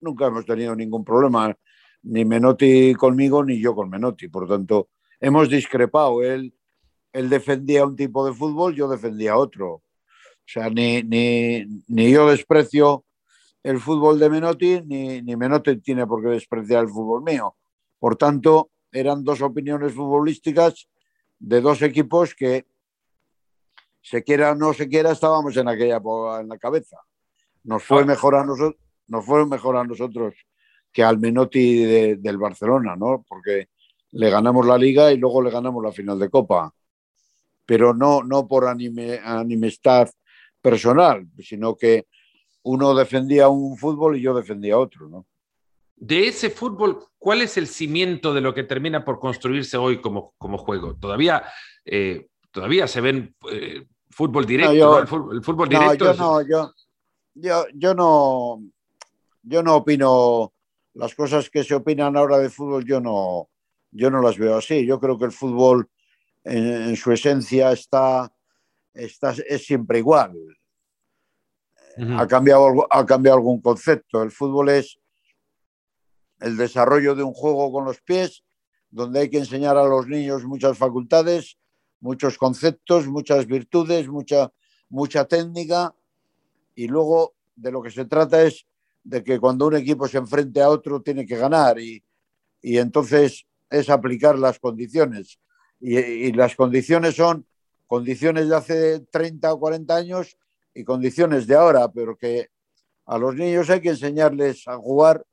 nunca 0.00 0.26
hemos 0.26 0.46
tenido 0.46 0.74
ningún 0.74 1.04
problema, 1.04 1.54
ni 2.02 2.24
Menotti 2.24 2.94
conmigo, 2.94 3.44
ni 3.44 3.60
yo 3.60 3.74
con 3.74 3.90
Menotti. 3.90 4.28
Por 4.28 4.48
tanto, 4.48 4.88
hemos 5.20 5.48
discrepado. 5.48 6.22
Él, 6.22 6.54
él 7.12 7.28
defendía 7.28 7.84
un 7.84 7.96
tipo 7.96 8.26
de 8.26 8.32
fútbol, 8.32 8.74
yo 8.74 8.88
defendía 8.88 9.36
otro. 9.36 9.74
O 9.74 9.82
sea, 10.46 10.68
ni, 10.68 11.02
ni, 11.02 11.64
ni 11.88 12.10
yo 12.10 12.28
desprecio 12.28 13.04
el 13.62 13.80
fútbol 13.80 14.18
de 14.18 14.28
Menotti, 14.28 14.80
ni, 14.82 15.22
ni 15.22 15.36
Menotti 15.36 15.80
tiene 15.80 16.06
por 16.06 16.22
qué 16.22 16.28
despreciar 16.28 16.84
el 16.84 16.90
fútbol 16.90 17.22
mío. 17.22 17.56
Por 17.98 18.16
tanto, 18.16 18.70
eran 18.92 19.24
dos 19.24 19.40
opiniones 19.40 19.94
futbolísticas 19.94 20.88
de 21.38 21.60
dos 21.60 21.80
equipos 21.82 22.34
que, 22.34 22.66
se 24.04 24.22
quiera 24.22 24.52
o 24.52 24.54
no 24.54 24.74
se 24.74 24.86
quiera, 24.86 25.12
estábamos 25.12 25.56
en 25.56 25.66
aquella 25.66 26.00
en 26.40 26.48
la 26.48 26.58
cabeza. 26.58 26.98
Nos 27.64 27.82
fue 27.82 28.02
ah. 28.02 28.04
mejor 28.04 28.34
a 28.34 28.44
nosotros, 28.44 28.78
nos 29.08 29.24
fue 29.24 29.46
mejor 29.46 29.78
a 29.78 29.84
nosotros 29.84 30.34
que 30.92 31.02
al 31.02 31.18
Menotti 31.18 32.14
del 32.14 32.38
Barcelona, 32.38 32.94
¿no? 32.96 33.24
Porque 33.26 33.70
le 34.14 34.30
ganamos 34.30 34.64
la 34.66 34.78
liga 34.78 35.12
y 35.12 35.16
luego 35.16 35.42
le 35.42 35.50
ganamos 35.50 35.82
la 35.82 35.92
final 35.92 36.18
de 36.18 36.30
Copa. 36.30 36.72
Pero 37.66 37.94
no, 37.94 38.22
no 38.22 38.46
por 38.46 38.66
anime, 38.66 39.18
animestad 39.22 40.08
personal, 40.60 41.26
sino 41.38 41.76
que 41.76 42.06
uno 42.62 42.94
defendía 42.94 43.48
un 43.48 43.76
fútbol 43.76 44.16
y 44.16 44.22
yo 44.22 44.34
defendía 44.34 44.78
otro, 44.78 45.08
¿no? 45.08 45.26
De 45.96 46.28
ese 46.28 46.50
fútbol, 46.50 47.06
¿cuál 47.18 47.42
es 47.42 47.56
el 47.56 47.66
cimiento 47.66 48.34
de 48.34 48.40
lo 48.40 48.54
que 48.54 48.64
termina 48.64 49.04
por 49.04 49.18
construirse 49.18 49.76
hoy 49.76 50.00
como, 50.00 50.34
como 50.38 50.58
juego? 50.58 50.96
Todavía, 50.96 51.44
eh, 51.84 52.26
todavía 52.50 52.86
se 52.86 53.00
ven 53.00 53.34
eh, 53.50 53.86
fútbol 54.10 54.44
directo, 54.44 54.98
El, 54.98 55.42
fútbol, 55.42 55.68
directo. 55.68 56.14
No, 56.14 56.42
yo, 56.42 56.72
no, 57.34 57.34
yo, 57.34 57.66
yo, 57.74 57.94
no, 57.94 58.62
yo 59.42 59.62
no 59.62 59.76
opino 59.76 60.52
las 60.94 61.14
cosas 61.14 61.48
que 61.50 61.64
se 61.64 61.74
opinan 61.74 62.16
ahora 62.16 62.38
de 62.38 62.50
fútbol, 62.50 62.84
yo 62.84 63.00
no, 63.00 63.48
yo 63.94 64.10
no 64.10 64.20
las 64.20 64.36
veo 64.36 64.56
así. 64.56 64.84
Yo 64.84 65.00
creo 65.00 65.18
que 65.18 65.24
el 65.24 65.32
fútbol 65.32 65.88
en, 66.42 66.94
su 66.96 67.12
esencia 67.12 67.72
está, 67.72 68.30
está, 68.92 69.34
es 69.48 69.64
siempre 69.64 70.00
igual. 70.00 70.34
ha, 71.96 72.26
cambiado, 72.26 72.86
ha 72.90 73.06
cambiado 73.06 73.38
algún 73.38 73.62
concepto. 73.62 74.22
El 74.22 74.32
fútbol 74.32 74.68
es 74.68 74.98
el 76.40 76.56
desarrollo 76.56 77.14
de 77.14 77.22
un 77.22 77.32
juego 77.32 77.72
con 77.72 77.84
los 77.84 78.00
pies, 78.02 78.42
donde 78.90 79.20
hay 79.20 79.30
que 79.30 79.38
enseñar 79.38 79.76
a 79.76 79.84
los 79.84 80.06
niños 80.08 80.44
muchas 80.44 80.76
facultades, 80.76 81.56
muchos 82.00 82.36
conceptos, 82.36 83.06
muchas 83.06 83.46
virtudes, 83.46 84.08
mucha, 84.08 84.52
mucha 84.88 85.24
técnica. 85.24 85.94
Y 86.74 86.88
luego 86.88 87.34
de 87.54 87.70
lo 87.70 87.80
que 87.80 87.92
se 87.92 88.04
trata 88.04 88.42
es 88.42 88.66
de 89.04 89.22
que 89.22 89.38
cuando 89.38 89.68
un 89.68 89.76
equipo 89.76 90.08
se 90.08 90.18
enfrente 90.18 90.60
a 90.60 90.68
otro 90.68 91.00
tiene 91.00 91.24
que 91.24 91.36
ganar 91.36 91.78
y, 91.78 92.02
y 92.60 92.78
entonces 92.78 93.46
es 93.78 93.90
aplicar 93.90 94.38
las 94.38 94.58
condiciones. 94.58 95.38
Y, 95.80 96.32
las 96.32 96.54
condiciones 96.54 97.16
son 97.16 97.46
condiciones 97.86 98.48
de 98.48 98.56
hace 98.56 99.00
30 99.10 99.52
o 99.52 99.60
40 99.60 99.94
años 99.94 100.36
y 100.74 100.84
condiciones 100.84 101.46
de 101.46 101.54
ahora, 101.54 101.90
pero 101.90 102.16
que 102.16 102.48
a 103.06 103.18
los 103.18 103.34
niños 103.34 103.68
hay 103.70 103.80
que 103.80 103.90
enseñarles 103.90 104.66
a 104.66 104.76
jugar 104.76 105.24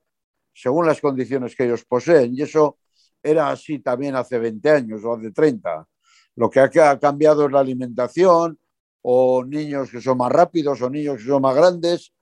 según 0.53 0.85
las 0.85 0.99
condiciones 0.99 1.55
que 1.55 1.65
ellos 1.65 1.85
poseen. 1.85 2.35
Y 2.35 2.41
eso 2.41 2.77
era 3.23 3.49
así 3.49 3.79
también 3.79 4.15
hace 4.15 4.37
20 4.39 4.69
años 4.69 5.03
o 5.03 5.13
hace 5.13 5.31
30. 5.31 5.87
Lo 6.35 6.49
que 6.49 6.59
ha 6.59 6.99
cambiado 6.99 7.45
es 7.45 7.51
la 7.51 7.59
alimentación, 7.59 8.57
o 9.03 9.43
niños 9.43 9.89
que 9.89 10.01
son 10.01 10.17
más 10.17 10.31
rápidos, 10.31 10.81
o 10.81 10.89
niños 10.89 11.17
que 11.17 11.25
son 11.25 11.41
más 11.41 11.55
grandes, 11.55 12.13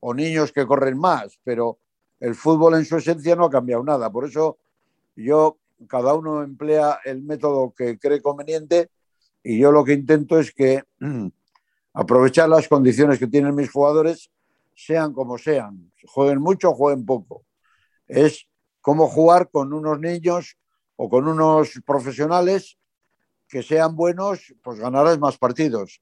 o 0.00 0.14
niños 0.14 0.52
que 0.52 0.66
corren 0.66 0.98
más, 0.98 1.38
pero 1.42 1.78
el 2.20 2.34
fútbol 2.34 2.74
en 2.74 2.84
su 2.84 2.96
esencia 2.96 3.34
no 3.36 3.46
ha 3.46 3.50
cambiado 3.50 3.82
nada. 3.82 4.10
Por 4.10 4.26
eso 4.26 4.58
yo 5.16 5.58
cada 5.86 6.14
uno 6.14 6.42
emplea 6.42 7.00
el 7.04 7.22
método 7.22 7.72
que 7.76 7.98
cree 7.98 8.20
conveniente 8.20 8.90
y 9.42 9.58
yo 9.58 9.72
lo 9.72 9.84
que 9.84 9.92
intento 9.92 10.38
es 10.38 10.52
que 10.52 10.82
aprovechar 11.92 12.48
las 12.48 12.68
condiciones 12.68 13.18
que 13.18 13.26
tienen 13.26 13.54
mis 13.54 13.70
jugadores, 13.70 14.30
sean 14.74 15.12
como 15.12 15.38
sean, 15.38 15.92
jueguen 16.06 16.40
mucho 16.40 16.70
o 16.70 16.74
jueguen 16.74 17.04
poco. 17.04 17.44
Es 18.06 18.46
cómo 18.80 19.08
jugar 19.08 19.50
con 19.50 19.72
unos 19.72 19.98
niños 19.98 20.56
o 20.96 21.08
con 21.08 21.26
unos 21.26 21.80
profesionales 21.84 22.78
que 23.48 23.62
sean 23.62 23.96
buenos, 23.96 24.54
pues 24.62 24.78
ganarás 24.78 25.18
más 25.18 25.38
partidos. 25.38 26.00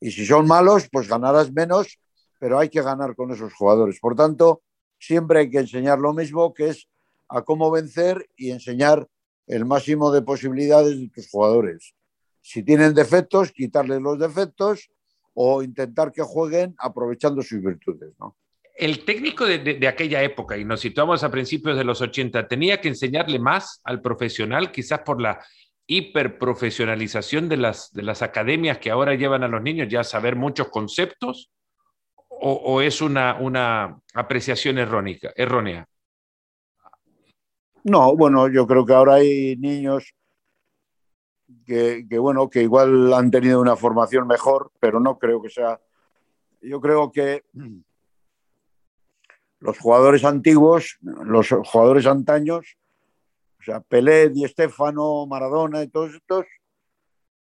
Y 0.00 0.10
si 0.10 0.26
son 0.26 0.46
malos, 0.46 0.88
pues 0.90 1.08
ganarás 1.08 1.52
menos, 1.52 1.98
pero 2.38 2.58
hay 2.58 2.68
que 2.68 2.82
ganar 2.82 3.14
con 3.14 3.30
esos 3.32 3.52
jugadores. 3.54 3.98
Por 4.00 4.14
tanto, 4.14 4.62
siempre 4.98 5.40
hay 5.40 5.50
que 5.50 5.58
enseñar 5.58 5.98
lo 5.98 6.12
mismo, 6.12 6.52
que 6.52 6.68
es 6.70 6.88
a 7.28 7.42
cómo 7.42 7.70
vencer 7.70 8.28
y 8.36 8.50
enseñar 8.50 9.06
el 9.48 9.64
máximo 9.64 10.12
de 10.12 10.22
posibilidades 10.22 10.98
de 11.00 11.08
tus 11.08 11.28
jugadores. 11.28 11.94
Si 12.40 12.62
tienen 12.62 12.94
defectos, 12.94 13.50
quitarles 13.50 14.00
los 14.00 14.18
defectos 14.18 14.90
o 15.34 15.62
intentar 15.62 16.12
que 16.12 16.22
jueguen 16.22 16.74
aprovechando 16.78 17.42
sus 17.42 17.60
virtudes. 17.62 18.12
¿no? 18.18 18.36
El 18.74 19.04
técnico 19.04 19.44
de, 19.46 19.86
aquella 19.88 20.22
época, 20.22 20.56
y 20.56 20.64
nos 20.64 20.80
situamos 20.80 21.24
a 21.24 21.30
principios 21.30 21.76
de 21.76 21.84
los 21.84 22.00
80, 22.00 22.46
tenía 22.46 22.80
que 22.80 22.88
enseñarle 22.88 23.38
más 23.38 23.80
al 23.84 24.00
profesional, 24.00 24.70
quizás 24.70 25.00
por 25.00 25.20
la 25.20 25.44
hiperprofesionalización 25.86 27.48
de 27.48 27.56
las, 27.56 27.92
de 27.92 28.02
las 28.02 28.20
academias 28.22 28.78
que 28.78 28.90
ahora 28.90 29.14
llevan 29.14 29.42
a 29.42 29.48
los 29.48 29.62
niños 29.62 29.88
ya 29.88 30.00
a 30.00 30.04
saber 30.04 30.36
muchos 30.36 30.68
conceptos, 30.68 31.50
o, 32.40 32.80
es 32.82 33.00
una, 33.00 33.34
una 33.40 33.98
apreciación 34.14 34.78
errónea? 34.78 35.88
No, 37.88 38.14
bueno, 38.16 38.48
yo 38.48 38.66
creo 38.66 38.84
que 38.84 38.92
ahora 38.92 39.14
hay 39.14 39.56
niños 39.56 40.14
que, 41.64 42.04
bueno, 42.18 42.48
que 42.48 42.62
igual 42.62 43.12
han 43.12 43.30
tenido 43.30 43.60
una 43.60 43.76
formación 43.76 44.26
mejor, 44.26 44.70
pero 44.80 45.00
no 45.00 45.18
creo 45.18 45.40
que 45.40 45.50
sea. 45.50 45.80
Yo 46.60 46.80
creo 46.80 47.12
que 47.12 47.44
los 49.60 49.78
jugadores 49.78 50.24
antiguos, 50.24 50.98
los 51.00 51.48
jugadores 51.48 52.06
antaños, 52.06 52.76
o 53.60 53.62
sea, 53.62 53.80
Pelé, 53.80 54.30
Di 54.30 54.46
Stefano, 54.46 55.26
Maradona 55.26 55.82
y 55.82 55.88
todos 55.88 56.14
estos, 56.14 56.46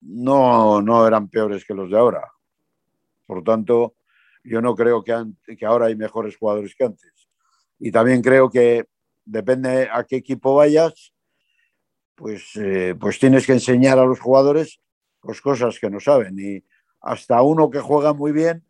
no, 0.00 0.80
no 0.82 1.06
eran 1.06 1.28
peores 1.28 1.64
que 1.64 1.74
los 1.74 1.90
de 1.90 1.98
ahora. 1.98 2.30
Por 3.26 3.42
tanto, 3.42 3.94
yo 4.42 4.60
no 4.60 4.74
creo 4.74 5.02
que 5.02 5.66
ahora 5.66 5.86
hay 5.86 5.96
mejores 5.96 6.36
jugadores 6.36 6.74
que 6.74 6.84
antes. 6.84 7.28
Y 7.78 7.90
también 7.90 8.22
creo 8.22 8.50
que 8.50 8.86
depende 9.24 9.88
a 9.92 10.04
qué 10.04 10.16
equipo 10.16 10.54
vayas, 10.54 11.12
pues, 12.14 12.56
eh, 12.56 12.94
pues 12.98 13.18
tienes 13.18 13.46
que 13.46 13.52
enseñar 13.52 13.98
a 13.98 14.06
los 14.06 14.20
jugadores 14.20 14.80
pues, 15.20 15.40
cosas 15.40 15.78
que 15.78 15.90
no 15.90 16.00
saben. 16.00 16.38
Y 16.38 16.62
hasta 17.00 17.42
uno 17.42 17.70
que 17.70 17.80
juega 17.80 18.12
muy 18.12 18.32
bien, 18.32 18.64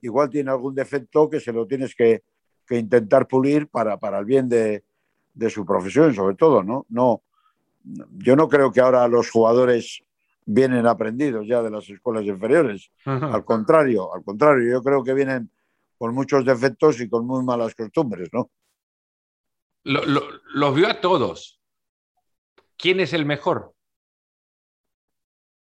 igual 0.00 0.30
tiene 0.30 0.50
algún 0.50 0.74
defecto 0.74 1.28
que 1.28 1.40
se 1.40 1.52
lo 1.52 1.66
tienes 1.66 1.94
que, 1.94 2.22
intentar 2.70 3.28
pulir 3.28 3.68
para, 3.68 3.98
para 3.98 4.18
el 4.18 4.24
bien 4.24 4.48
de, 4.48 4.84
de, 5.34 5.50
su 5.50 5.66
profesión, 5.66 6.14
sobre 6.14 6.34
todo, 6.34 6.62
¿no? 6.62 6.86
no 6.88 7.22
yo 8.16 8.36
no 8.36 8.48
creo 8.48 8.72
que 8.72 8.80
ahora 8.80 9.06
los 9.08 9.30
jugadores 9.30 10.02
vienen 10.46 10.86
aprendidos 10.86 11.46
ya 11.46 11.62
de 11.62 11.70
las 11.70 11.88
escuelas 11.88 12.24
inferiores. 12.24 12.90
Al 13.04 13.44
contrario, 13.44 14.14
al 14.14 14.24
contrario, 14.24 14.70
yo 14.70 14.82
creo 14.82 15.02
que 15.02 15.14
vienen 15.14 15.50
con 15.98 16.14
muchos 16.14 16.44
defectos 16.44 17.00
y 17.00 17.08
con 17.08 17.26
muy 17.26 17.42
malas 17.44 17.74
costumbres, 17.74 18.28
¿no? 18.32 18.50
Los 19.84 20.74
vio 20.74 20.88
a 20.88 21.00
todos. 21.00 21.60
¿Quién 22.76 23.00
es 23.00 23.12
el 23.12 23.24
mejor? 23.24 23.74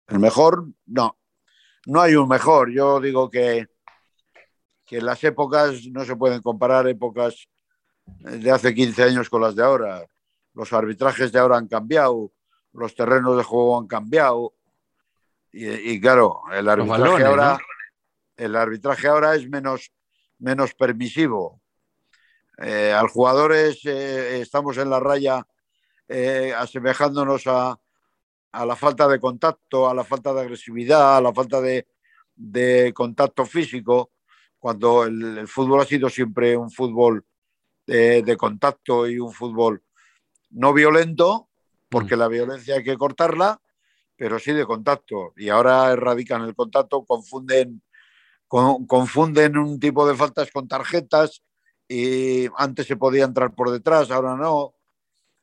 El 0.09 0.19
mejor, 0.19 0.67
no. 0.87 1.19
No 1.87 2.01
hay 2.01 2.17
un 2.17 2.29
mejor. 2.29 2.71
Yo 2.71 3.01
digo 3.01 3.31
que, 3.31 3.67
que 4.85 5.01
las 5.01 5.23
épocas 5.25 5.87
no 5.91 6.05
se 6.05 6.17
pueden 6.17 6.43
comparar 6.43 6.89
épocas 6.89 7.49
de 8.07 8.51
hace 8.51 8.75
15 8.75 9.03
años 9.05 9.31
con 9.31 9.43
las 9.43 9.55
de 9.55 9.63
ahora. 9.63 10.07
Los 10.55 10.73
arbitrajes 10.73 11.31
de 11.31 11.39
ahora 11.39 11.57
han 11.57 11.69
cambiado, 11.69 12.33
los 12.73 12.95
terrenos 12.95 13.37
de 13.37 13.45
juego 13.45 13.79
han 13.79 13.87
cambiado. 13.87 14.55
Y, 15.53 16.01
claro, 16.01 16.43
el 16.53 16.69
arbitraje, 16.69 17.25
ahora, 17.25 17.59
el 18.37 18.55
arbitraje 18.55 19.09
ahora 19.09 19.35
es 19.35 19.49
menos, 19.49 19.93
menos 20.39 20.75
permisivo. 20.75 21.61
Eh, 22.61 22.93
al 22.93 23.09
jugadores 23.09 23.85
eh, 23.85 24.41
estamos 24.41 24.77
en 24.79 24.91
la 24.91 24.99
raya 24.99 25.47
eh, 26.09 26.53
asemejándonos 26.57 27.47
a, 27.47 27.79
a, 28.51 28.67
la 28.67 28.75
falta 28.75 29.07
de 29.07 29.21
contacto, 29.21 29.89
a 29.89 29.95
la 29.95 30.03
falta 30.03 30.35
de 30.35 30.41
agresividad, 30.41 31.19
a 31.19 31.21
la 31.21 31.33
falta 31.33 31.61
de, 31.61 31.87
de 32.35 32.93
contacto 32.93 33.47
físico, 33.47 34.11
cuando 34.59 35.05
el, 35.05 35.47
fútbol 35.47 35.83
ha 35.83 35.85
sido 35.85 36.09
siempre 36.09 36.57
un 36.57 36.71
fútbol 36.71 37.25
de 37.87 38.37
contacto 38.37 39.09
y 39.09 39.19
un 39.19 39.33
fútbol 39.33 39.83
no 40.51 40.75
violento, 40.75 41.49
porque 41.89 42.17
mm. 42.17 42.19
la 42.19 42.29
violencia 42.29 42.75
hay 42.75 42.85
que 42.85 42.99
cortarla, 42.99 43.63
pero 44.15 44.39
sí 44.39 44.53
de 44.53 44.67
contacto. 44.67 45.33
Y 45.37 45.49
ahora 45.49 45.91
erradican 45.91 46.43
el 46.43 46.55
contacto, 46.55 47.05
confunden, 47.07 47.83
confunden 48.47 49.57
un 49.57 49.81
tipo 49.81 50.07
de 50.07 50.15
faltas 50.15 50.51
con 50.51 50.69
tarjetas 50.69 51.43
y 51.89 52.47
antes 52.57 52.87
se 52.87 52.97
podía 52.97 53.25
entrar 53.25 53.55
por 53.55 53.71
detrás, 53.71 54.11
ahora 54.11 54.37
no. 54.37 54.75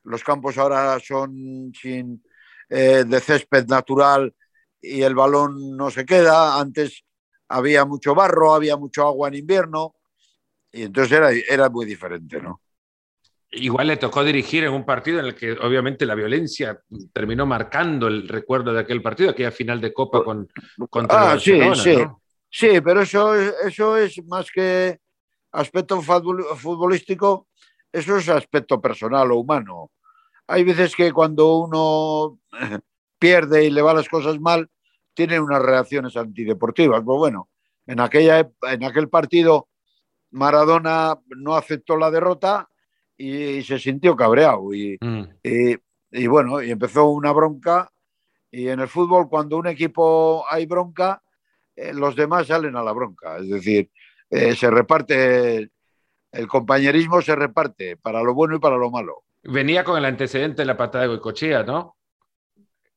Los 0.04 0.22
campos 0.22 0.56
ahora 0.56 0.98
son 1.00 1.72
sin, 1.74 2.22
eh, 2.68 3.04
de 3.06 3.20
césped 3.20 3.66
natural 3.66 4.32
y 4.80 5.02
el 5.02 5.14
balón 5.14 5.76
no 5.76 5.90
se 5.90 6.06
queda. 6.06 6.60
Antes 6.60 7.04
había 7.48 7.84
mucho 7.84 8.14
barro, 8.14 8.54
había 8.54 8.76
mucho 8.76 9.06
agua 9.06 9.28
en 9.28 9.34
invierno 9.34 9.96
y 10.70 10.82
entonces 10.82 11.18
era, 11.18 11.30
era 11.32 11.68
muy 11.68 11.84
diferente, 11.86 12.40
¿no? 12.40 12.60
Igual 13.50 13.86
le 13.86 13.96
tocó 13.96 14.22
dirigir 14.22 14.64
en 14.64 14.72
un 14.72 14.84
partido 14.84 15.20
en 15.20 15.26
el 15.26 15.34
que 15.34 15.52
obviamente 15.52 16.04
la 16.04 16.14
violencia 16.14 16.80
terminó 17.12 17.46
marcando 17.46 18.06
el 18.08 18.28
recuerdo 18.28 18.72
de 18.72 18.80
aquel 18.80 19.00
partido, 19.00 19.30
aquella 19.30 19.52
final 19.52 19.80
de 19.80 19.92
Copa 19.92 20.22
con, 20.22 20.48
contra 20.90 21.32
ah, 21.32 21.38
sí, 21.38 21.58
sí. 21.74 21.96
sí, 22.50 22.80
pero 22.84 23.02
eso, 23.02 23.34
eso 23.34 23.96
es 23.96 24.22
más 24.26 24.50
que 24.50 24.98
aspecto 25.56 26.00
futbolístico, 26.02 27.48
eso 27.90 28.16
es 28.16 28.28
aspecto 28.28 28.80
personal 28.80 29.30
o 29.32 29.36
humano. 29.36 29.90
Hay 30.46 30.64
veces 30.64 30.94
que 30.94 31.12
cuando 31.12 31.56
uno 31.56 32.38
pierde 33.18 33.64
y 33.64 33.70
le 33.70 33.82
va 33.82 33.94
las 33.94 34.08
cosas 34.08 34.38
mal, 34.38 34.70
tiene 35.14 35.40
unas 35.40 35.62
reacciones 35.62 36.16
antideportivas. 36.16 37.02
Pues 37.02 37.18
bueno, 37.18 37.48
en, 37.86 38.00
aquella, 38.00 38.50
en 38.62 38.84
aquel 38.84 39.08
partido 39.08 39.68
Maradona 40.30 41.18
no 41.28 41.56
aceptó 41.56 41.96
la 41.96 42.10
derrota 42.10 42.68
y, 43.16 43.62
se 43.62 43.78
sintió 43.78 44.14
cabreado. 44.14 44.64
Mm. 45.00 45.22
Y, 45.42 45.76
y, 46.10 46.26
bueno, 46.26 46.62
y 46.62 46.70
empezó 46.70 47.06
una 47.06 47.32
bronca. 47.32 47.90
Y 48.50 48.68
en 48.68 48.80
el 48.80 48.88
fútbol, 48.88 49.28
cuando 49.28 49.56
un 49.56 49.66
equipo 49.66 50.44
hay 50.50 50.66
bronca, 50.66 51.22
eh, 51.74 51.92
los 51.94 52.14
demás 52.14 52.46
salen 52.46 52.76
a 52.76 52.82
la 52.82 52.92
bronca. 52.92 53.38
Es 53.38 53.48
decir, 53.48 53.90
eh, 54.30 54.54
se 54.54 54.70
reparte, 54.70 55.70
el 56.32 56.48
compañerismo 56.48 57.22
se 57.22 57.36
reparte 57.36 57.96
para 57.96 58.22
lo 58.22 58.34
bueno 58.34 58.56
y 58.56 58.58
para 58.58 58.76
lo 58.76 58.90
malo. 58.90 59.24
Venía 59.42 59.84
con 59.84 59.96
el 59.96 60.04
antecedente 60.04 60.62
de 60.62 60.66
la 60.66 60.76
patada 60.76 61.02
de 61.02 61.08
Goicochea, 61.08 61.62
¿no? 61.62 61.96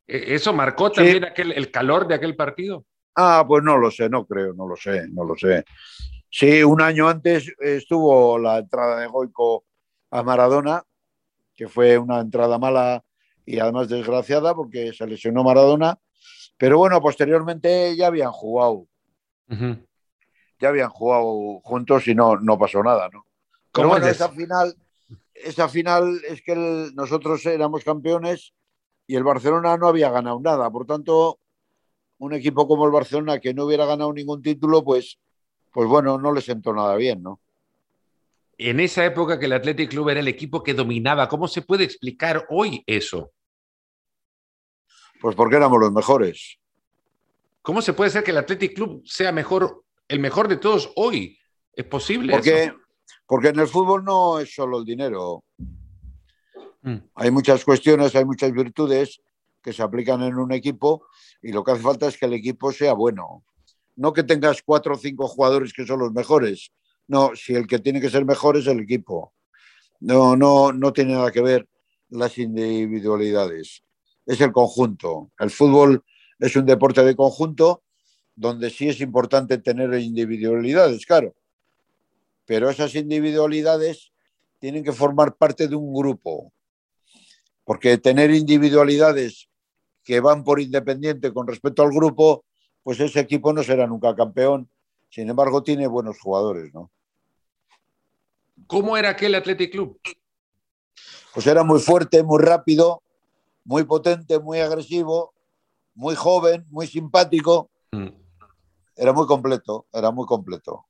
¿E-, 0.08 0.36
¿Eso 0.36 0.54
marcó 0.54 0.91
también 0.91 1.25
aquel, 1.25 1.51
el 1.51 1.71
calor 1.71 2.08
de 2.08 2.15
aquel 2.15 2.36
partido? 2.36 2.86
Ah, 3.15 3.43
pues 3.47 3.63
no 3.63 3.77
lo 3.77 3.91
sé, 3.91 4.10
no 4.10 4.25
creo, 4.25 4.54
no 4.54 4.67
lo 4.67 4.75
sé, 4.75 5.08
no 5.10 5.23
lo 5.23 5.36
sé. 5.36 5.63
Sí, 6.30 6.63
un 6.63 6.82
año 6.82 7.08
antes 7.08 7.51
estuvo 7.60 8.38
la 8.38 8.60
entrada 8.60 8.99
de 8.99 9.08
Goico 9.08 9.65
a 10.12 10.23
Maradona, 10.23 10.84
que 11.56 11.67
fue 11.67 11.97
una 11.97 12.19
entrada 12.19 12.58
mala 12.58 13.04
y 13.45 13.60
además 13.60 13.89
desgraciada 13.89 14.54
porque 14.54 14.93
se 14.93 15.08
lesionó 15.08 15.43
Maradona, 15.43 15.97
pero 16.58 16.77
bueno, 16.77 17.01
posteriormente 17.01 17.95
ya 17.95 18.08
habían 18.08 18.32
jugado 18.32 18.86
ya 20.60 20.69
habían 20.69 20.89
jugado 20.89 21.60
juntos 21.63 22.08
y 22.08 22.15
no, 22.15 22.38
no 22.38 22.58
pasó 22.58 22.84
nada, 22.84 23.10
¿no? 23.12 23.26
Pero 23.72 23.89
bueno, 23.89 24.08
esa 24.08 24.30
final, 24.30 24.76
esa 25.34 25.69
final 25.69 26.22
es 26.28 26.41
que 26.41 26.56
nosotros 26.93 27.45
éramos 27.45 27.84
campeones 27.84 28.54
y 29.08 29.15
el 29.15 29.24
Barcelona 29.24 29.78
no 29.78 29.88
había 29.88 30.10
ganado 30.10 30.39
nada. 30.39 30.69
Por 30.69 30.86
tanto, 30.86 31.39
un 32.17 32.34
equipo 32.34 32.67
como 32.67 32.86
el 32.86 32.91
Barcelona 32.91 33.39
que 33.39 33.54
no 33.54 33.65
hubiera 33.65 33.86
ganado 33.86 34.12
ningún 34.12 34.41
título, 34.41 34.84
pues, 34.84 35.17
pues 35.72 35.88
bueno, 35.88 36.17
no 36.17 36.34
le 36.34 36.41
sentó 36.41 36.74
nada 36.74 36.95
bien, 36.95 37.24
¿no? 37.24 37.39
En 38.58 38.82
esa 38.82 39.06
época 39.06 39.39
que 39.39 39.45
el 39.45 39.54
Athletic 39.54 39.89
Club 39.89 40.10
era 40.10 40.19
el 40.19 40.28
equipo 40.28 40.62
que 40.62 40.74
dominaba, 40.74 41.30
¿cómo 41.30 41.48
se 41.48 41.62
puede 41.62 41.86
explicar 41.86 42.45
hoy 42.50 42.84
eso? 42.86 43.32
Pues 45.22 45.36
porque 45.36 45.56
éramos 45.56 45.80
los 45.80 45.93
mejores. 45.93 46.60
¿Cómo 47.62 47.82
se 47.82 47.93
puede 47.93 48.10
ser 48.10 48.24
que 48.24 48.32
el 48.32 48.38
Athletic 48.38 48.76
Club 48.76 49.02
sea 49.06 49.32
mejor 49.32 49.84
el 50.10 50.19
mejor 50.19 50.48
de 50.50 50.58
todos 50.58 50.91
hoy. 50.95 51.38
¿Es 51.74 51.86
posible? 51.86 52.34
Porque, 52.34 52.74
porque 53.26 53.50
en 53.50 53.60
el 53.60 53.67
fútbol 53.67 54.04
no 54.04 54.39
es 54.39 54.54
solo 54.54 54.80
el 54.80 54.86
dinero. 54.86 55.45
Mm. 56.82 56.98
Hay 57.15 57.32
muchas 57.32 57.63
cuestiones, 57.63 58.15
hay 58.15 58.26
muchas 58.26 58.52
virtudes 58.52 59.22
que 59.62 59.72
se 59.72 59.84
aplican 59.84 60.22
en 60.24 60.36
un 60.36 60.52
equipo 60.52 61.06
y 61.41 61.52
lo 61.52 61.63
que 61.63 61.72
hace 61.72 61.82
falta 61.82 62.08
es 62.08 62.17
que 62.17 62.26
el 62.26 62.34
equipo 62.34 62.72
sea 62.72 62.93
bueno. 62.93 63.45
No 63.95 64.12
que 64.12 64.24
tengas 64.24 64.62
cuatro 64.63 64.95
o 64.95 64.98
cinco 64.98 65.28
jugadores 65.28 65.74
que 65.74 65.86
son 65.86 66.00
los 66.00 66.12
mejores. 66.12 66.72
No, 67.08 67.32
si 67.36 67.54
el 67.54 67.67
que 67.67 67.80
tiene 67.80 68.02
que 68.02 68.10
ser 68.10 68.26
mejor 68.26 68.58
es 68.58 68.67
el 68.67 68.80
equipo. 68.80 69.34
No, 70.00 70.36
no, 70.36 70.72
no 70.72 70.91
tiene 70.91 71.13
nada 71.13 71.32
que 71.32 71.41
ver 71.41 71.67
las 72.10 72.38
individualidades. 72.38 73.84
Es 74.26 74.41
el 74.41 74.52
conjunto. 74.52 75.32
El 75.38 75.50
fútbol 75.50 76.04
es 76.39 76.56
un 76.56 76.65
deporte 76.65 77.04
de 77.04 77.15
conjunto 77.15 77.84
donde 78.39 78.69
sí 78.69 78.88
es 78.88 79.02
importante 79.02 79.58
tener 79.58 79.93
individualidades, 79.95 81.06
claro. 81.06 81.36
Pero 82.45 82.69
esas 82.69 82.95
individualidades 82.95 84.13
tienen 84.60 84.82
que 84.82 84.93
formar 84.93 85.36
parte 85.36 85.67
de 85.67 85.75
un 85.75 85.93
grupo. 85.93 86.54
Porque 87.65 87.97
tener 87.97 88.32
individualidades 88.32 89.49
que 90.06 90.21
van 90.21 90.45
por 90.45 90.62
independiente 90.62 91.34
con 91.34 91.47
respecto 91.47 91.84
al 91.84 91.91
grupo, 91.91 92.45
pues 92.82 93.02
ese 93.02 93.19
equipo 93.19 93.52
no 93.52 93.62
será 93.62 93.86
nunca 93.88 94.15
campeón. 94.15 94.69
Sin 95.10 95.30
embargo, 95.30 95.62
tiene 95.62 95.86
buenos 95.88 96.17
jugadores, 96.21 96.73
¿no? 96.73 96.89
¿Cómo 98.67 98.95
era 98.95 99.10
aquel 99.10 99.36
Athletic 99.36 99.71
Club? 99.73 99.99
Pues 101.34 101.45
era 101.45 101.65
muy 101.65 101.82
fuerte, 101.82 102.23
muy 102.23 102.41
rápido, 102.41 103.04
muy 103.65 103.84
potente, 103.84 104.39
muy 104.39 104.60
agresivo, 104.60 105.34
muy 105.93 106.15
joven, 106.15 106.65
muy 106.69 106.88
simpático. 106.88 107.69
Mm. 107.91 108.29
Era 108.99 109.13
muy 109.13 109.25
completo, 109.27 109.88
era 109.93 110.12
muy 110.12 110.25
completo. 110.25 110.85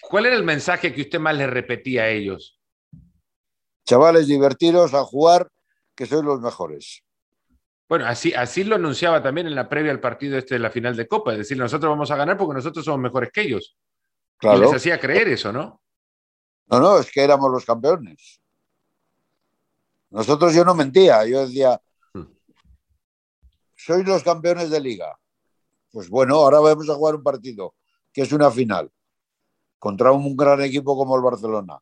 ¿Cuál 0.00 0.24
era 0.24 0.34
el 0.34 0.42
mensaje 0.42 0.94
que 0.94 1.02
usted 1.02 1.20
más 1.20 1.36
le 1.36 1.46
repetía 1.46 2.04
a 2.04 2.08
ellos? 2.08 2.58
Chavales, 3.84 4.26
divertiros 4.26 4.94
a 4.94 5.04
jugar, 5.04 5.48
que 5.94 6.06
sois 6.06 6.24
los 6.24 6.40
mejores. 6.40 7.02
Bueno, 7.90 8.06
así, 8.06 8.32
así 8.32 8.64
lo 8.64 8.76
anunciaba 8.76 9.22
también 9.22 9.48
en 9.48 9.54
la 9.54 9.68
previa 9.68 9.92
al 9.92 10.00
partido 10.00 10.38
este 10.38 10.54
de 10.54 10.60
la 10.60 10.70
final 10.70 10.96
de 10.96 11.06
Copa, 11.06 11.32
es 11.32 11.38
decir, 11.38 11.58
nosotros 11.58 11.90
vamos 11.90 12.10
a 12.10 12.16
ganar 12.16 12.38
porque 12.38 12.54
nosotros 12.54 12.82
somos 12.82 13.00
mejores 13.00 13.30
que 13.30 13.42
ellos. 13.42 13.76
Claro. 14.38 14.56
Y 14.56 14.60
les 14.62 14.72
hacía 14.72 14.98
creer 14.98 15.28
eso, 15.28 15.52
¿no? 15.52 15.82
No, 16.68 16.80
no, 16.80 16.98
es 16.98 17.10
que 17.10 17.22
éramos 17.22 17.50
los 17.50 17.66
campeones. 17.66 18.40
Nosotros 20.08 20.54
yo 20.54 20.64
no 20.64 20.74
mentía, 20.74 21.26
yo 21.26 21.46
decía, 21.46 21.78
hmm. 22.14 22.22
sois 23.76 24.06
los 24.06 24.22
campeones 24.22 24.70
de 24.70 24.80
liga. 24.80 25.18
Pues 25.92 26.08
bueno, 26.08 26.36
ahora 26.36 26.58
vamos 26.60 26.88
a 26.88 26.94
jugar 26.94 27.14
un 27.16 27.22
partido, 27.22 27.74
que 28.14 28.22
es 28.22 28.32
una 28.32 28.50
final, 28.50 28.90
contra 29.78 30.10
un 30.10 30.34
gran 30.34 30.62
equipo 30.62 30.96
como 30.96 31.14
el 31.16 31.22
Barcelona. 31.22 31.80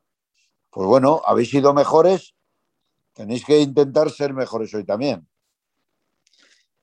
Pues 0.69 0.87
bueno, 0.87 1.23
habéis 1.25 1.51
sido 1.51 1.73
mejores, 1.73 2.35
tenéis 3.13 3.45
que 3.45 3.61
intentar 3.61 4.11
ser 4.11 4.35
mejores 4.35 4.75
hoy 4.75 4.85
también. 4.85 5.29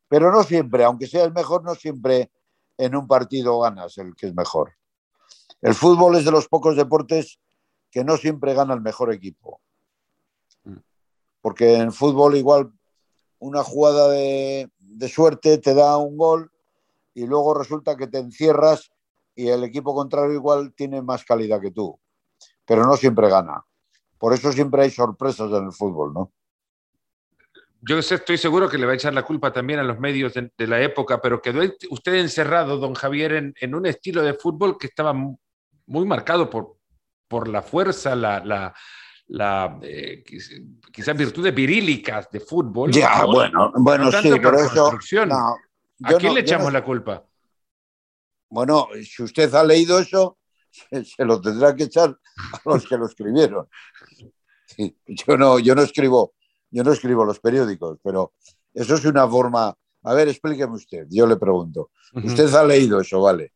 Pero 0.07 0.31
no 0.31 0.41
siempre, 0.43 0.85
aunque 0.85 1.05
sea 1.05 1.25
el 1.25 1.33
mejor, 1.33 1.65
no 1.65 1.75
siempre 1.75 2.31
en 2.77 2.95
un 2.95 3.07
partido 3.07 3.59
ganas 3.59 3.97
el 3.97 4.15
que 4.15 4.27
es 4.27 4.33
mejor. 4.33 4.75
El 5.61 5.75
fútbol 5.75 6.15
es 6.15 6.23
de 6.23 6.31
los 6.31 6.47
pocos 6.47 6.77
deportes 6.77 7.39
que 7.91 8.05
no 8.05 8.15
siempre 8.15 8.53
gana 8.53 8.73
el 8.73 8.81
mejor 8.81 9.11
equipo. 9.11 9.59
Porque 11.41 11.75
en 11.75 11.91
fútbol 11.91 12.37
igual 12.37 12.71
una 13.39 13.63
jugada 13.63 14.07
de, 14.09 14.71
de 14.79 15.09
suerte 15.09 15.57
te 15.57 15.73
da 15.73 15.97
un 15.97 16.15
gol 16.15 16.51
y 17.17 17.25
luego 17.25 17.56
resulta 17.56 17.97
que 17.97 18.06
te 18.06 18.19
encierras 18.19 18.91
y 19.34 19.47
el 19.47 19.63
equipo 19.63 19.95
contrario 19.95 20.34
igual 20.34 20.71
tiene 20.75 21.01
más 21.01 21.25
calidad 21.25 21.60
que 21.60 21.71
tú, 21.71 21.99
pero 22.63 22.84
no 22.86 22.95
siempre 22.95 23.27
gana. 23.27 23.65
por 24.19 24.34
eso 24.34 24.51
siempre 24.51 24.84
hay 24.84 24.91
sorpresas 24.91 25.51
en 25.51 25.65
el 25.65 25.71
fútbol, 25.71 26.13
¿no? 26.13 26.32
Yo 27.82 27.97
estoy 27.97 28.38
seguro 28.38 28.69
que 28.69 28.77
le 28.77 28.86
va 28.86 28.91
a 28.91 28.95
echar 28.95 29.15
la 29.15 29.23
culpa 29.23 29.51
también 29.51 29.80
a 29.80 29.84
los 29.84 29.99
medios 29.99 30.34
de, 30.34 30.67
la 30.67 30.80
época, 30.82 31.19
pero 31.19 31.41
quedó 31.41 31.62
usted 31.89 32.15
encerrado, 32.15 32.77
don 32.77 32.93
Javier, 32.93 33.53
en, 33.60 33.75
un 33.75 33.86
estilo 33.88 34.21
de 34.21 34.34
fútbol 34.36 34.77
que 34.77 34.88
estaba 34.88 35.13
muy 35.13 36.06
marcado 36.06 36.49
por, 36.49 36.77
por 37.27 37.47
la 37.47 37.63
fuerza, 37.63 38.15
la, 38.15 38.73
la, 39.27 39.80
eh, 39.82 40.23
quizás 40.91 41.17
virtudes 41.17 41.53
virílicas 41.53 42.30
de 42.30 42.39
fútbol. 42.39 42.91
Ya, 42.91 43.25
bueno, 43.25 43.71
bueno, 43.75 44.12
sí, 44.12 44.30
pero 44.39 44.60
eso. 44.60 44.91
¿A 46.03 46.13
quién 46.15 46.33
le 46.33 46.41
echamos 46.41 46.71
la 46.71 46.83
culpa? 46.83 47.25
Bueno, 48.49 48.88
si 49.03 49.23
usted 49.23 49.53
ha 49.53 49.63
leído 49.63 49.99
eso, 49.99 50.38
se, 50.91 51.25
lo 51.25 51.41
tendrá 51.41 51.75
que 51.75 51.83
echar 51.83 52.10
a 52.10 52.62
los 52.65 52.88
que 52.88 52.97
lo 52.97 53.07
escribieron. 53.07 53.67
yo 55.07 55.38
no, 55.38 55.60
yo 55.60 55.75
no 55.75 55.81
escribo, 55.81 56.33
yo 56.69 56.83
no 56.83 56.93
escribo 56.93 57.25
los 57.25 57.39
periódicos, 57.39 57.99
pero 58.03 58.33
eso 58.73 58.95
es 58.95 59.05
una 59.05 59.27
forma. 59.27 59.75
A 60.03 60.13
ver, 60.13 60.29
explíqueme 60.29 60.75
usted, 60.75 61.07
yo 61.10 61.27
le 61.27 61.36
pregunto. 61.36 61.91
Usted 62.13 62.53
ha 62.53 62.63
leído 62.63 63.01
eso, 63.01 63.21
vale. 63.21 63.53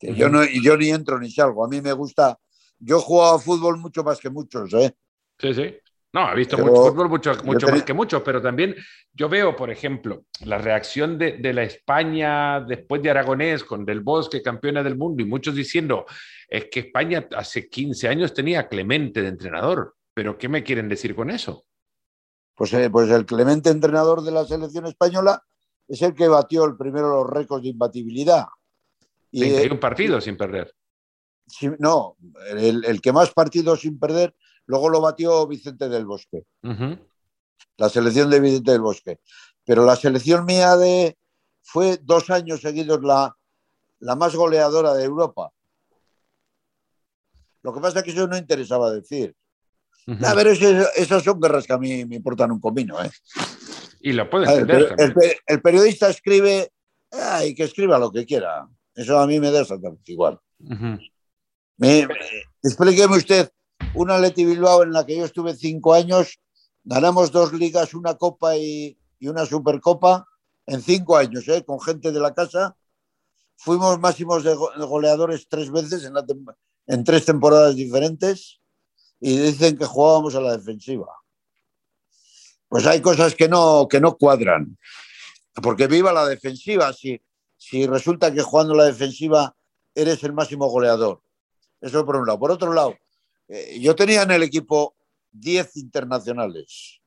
yo, 0.00 0.28
no, 0.28 0.42
yo 0.44 0.76
ni 0.76 0.88
entro 0.88 1.18
ni 1.18 1.30
salgo. 1.30 1.64
A 1.64 1.68
mí 1.68 1.80
me 1.82 1.92
gusta. 1.92 2.38
Yo 2.78 2.98
he 2.98 3.00
jugado 3.00 3.34
a 3.34 3.38
fútbol 3.38 3.78
mucho 3.78 4.02
más 4.02 4.18
que 4.18 4.30
muchos, 4.30 4.72
¿eh? 4.74 4.96
Sí, 5.38 5.54
sí. 5.54 5.76
No, 6.14 6.30
he 6.30 6.36
visto 6.36 6.58
mucho 6.58 6.90
fútbol, 6.90 7.08
mucho, 7.08 7.32
mucho 7.44 7.68
más 7.68 7.84
que 7.84 7.94
muchos, 7.94 8.22
pero 8.22 8.42
también 8.42 8.76
yo 9.14 9.30
veo, 9.30 9.56
por 9.56 9.70
ejemplo, 9.70 10.26
la 10.44 10.58
reacción 10.58 11.16
de, 11.16 11.38
de, 11.38 11.54
la 11.54 11.62
España 11.62 12.60
después 12.60 13.02
de 13.02 13.10
Aragonés 13.10 13.64
con 13.64 13.86
Del 13.86 14.00
Bosque, 14.00 14.42
campeona 14.42 14.82
del 14.82 14.96
mundo, 14.96 15.22
y 15.22 15.26
muchos 15.26 15.54
diciendo, 15.54 16.04
es 16.48 16.66
que 16.66 16.80
España 16.80 17.26
hace 17.34 17.66
15 17.66 18.08
años 18.08 18.34
tenía 18.34 18.60
a 18.60 18.68
Clemente 18.68 19.22
de 19.22 19.28
entrenador, 19.28 19.94
pero 20.12 20.36
¿qué 20.36 20.50
me 20.50 20.62
quieren 20.62 20.86
decir 20.86 21.14
con 21.14 21.30
eso? 21.30 21.64
Pues, 22.54 22.74
eh, 22.74 22.90
pues 22.90 23.10
el 23.10 23.24
Clemente 23.24 23.70
entrenador 23.70 24.22
de 24.22 24.32
la 24.32 24.44
selección 24.44 24.86
española 24.86 25.42
es 25.88 26.02
el 26.02 26.14
que 26.14 26.28
batió 26.28 26.64
el 26.66 26.76
primero 26.76 27.08
los 27.08 27.30
récords 27.30 27.62
de 27.62 27.70
imbatibilidad. 27.70 28.44
Y, 29.30 29.40
31 29.40 29.80
partidos 29.80 30.24
sin 30.24 30.36
perder. 30.36 30.74
no, 31.78 32.16
el, 32.50 32.84
el 32.84 33.00
que 33.00 33.12
más 33.12 33.32
partidos 33.32 33.80
sin 33.80 33.98
perder 33.98 34.34
Luego 34.66 34.88
lo 34.88 35.00
batió 35.00 35.46
Vicente 35.46 35.88
del 35.88 36.06
Bosque. 36.06 36.44
La 37.76 37.88
selección 37.88 38.30
de 38.30 38.40
Vicente 38.40 38.72
del 38.72 38.80
Bosque. 38.80 39.20
Pero 39.64 39.84
la 39.84 39.96
selección 39.96 40.44
mía 40.44 40.76
de 40.76 41.16
fue 41.62 41.98
dos 42.02 42.30
años 42.30 42.60
seguidos 42.60 43.02
la, 43.02 43.36
la 44.00 44.16
más 44.16 44.34
goleadora 44.34 44.94
de 44.94 45.04
Europa. 45.04 45.50
Lo 47.62 47.72
que 47.72 47.80
pasa 47.80 48.00
es 48.00 48.04
que 48.04 48.10
eso 48.10 48.26
no 48.26 48.36
interesaba 48.36 48.90
decir. 48.90 49.34
A 50.24 50.34
ver, 50.34 50.48
esas 50.48 51.22
son 51.22 51.40
guerras 51.40 51.66
que 51.66 51.72
a 51.72 51.78
mí 51.78 52.04
me 52.04 52.16
importan 52.16 52.50
un 52.50 52.60
comino. 52.60 53.02
¿eh? 53.02 53.10
Y 54.00 54.12
lo 54.12 54.28
puede 54.28 54.52
entender. 54.52 54.96
El, 55.46 55.62
periodista 55.62 56.08
escribe 56.08 56.72
y 57.46 57.54
que 57.54 57.64
escriba 57.64 57.98
lo 57.98 58.10
que 58.10 58.26
quiera. 58.26 58.68
Eso 58.94 59.18
a 59.18 59.26
mí 59.26 59.38
me 59.38 59.52
da 59.52 59.60
exactamente 59.60 60.10
igual. 60.10 60.40
explíqueme 62.62 63.16
usted 63.16 63.50
una 63.94 64.18
Leti 64.18 64.44
Bilbao 64.44 64.82
en 64.82 64.92
la 64.92 65.04
que 65.04 65.16
yo 65.16 65.24
estuve 65.24 65.54
cinco 65.54 65.94
años, 65.94 66.38
ganamos 66.84 67.32
dos 67.32 67.52
ligas, 67.52 67.94
una 67.94 68.14
copa 68.14 68.56
y, 68.56 68.98
una 69.20 69.46
supercopa 69.46 70.26
en 70.66 70.82
cinco 70.82 71.16
años, 71.16 71.46
¿eh? 71.48 71.64
con 71.64 71.80
gente 71.80 72.10
de 72.10 72.20
la 72.20 72.34
casa. 72.34 72.76
Fuimos 73.56 74.00
máximos 74.00 74.44
goleadores 74.76 75.46
tres 75.48 75.70
veces 75.70 76.04
en, 76.04 76.14
en 76.86 77.04
tres 77.04 77.24
temporadas 77.24 77.76
diferentes 77.76 78.60
y 79.20 79.38
dicen 79.38 79.78
que 79.78 79.84
jugábamos 79.84 80.34
a 80.34 80.40
la 80.40 80.56
defensiva. 80.56 81.06
Pues 82.68 82.86
hay 82.86 83.00
cosas 83.00 83.34
que 83.34 83.48
no, 83.48 83.86
que 83.88 84.00
no 84.00 84.16
cuadran. 84.16 84.78
Porque 85.62 85.86
viva 85.86 86.12
la 86.12 86.26
defensiva. 86.26 86.92
Si, 86.92 87.20
si 87.56 87.86
resulta 87.86 88.32
que 88.32 88.42
jugando 88.42 88.74
la 88.74 88.84
defensiva 88.84 89.54
eres 89.94 90.24
el 90.24 90.32
máximo 90.32 90.66
goleador. 90.68 91.22
Eso 91.80 92.04
por 92.06 92.16
un 92.16 92.26
lado. 92.26 92.38
Por 92.38 92.50
otro 92.50 92.72
lado, 92.72 92.96
eh, 93.52 93.78
yo 93.80 93.94
tenía 93.94 94.22
en 94.22 94.30
el 94.30 94.42
equipo 94.42 94.96
10 95.32 95.76
internacionales. 95.76 97.00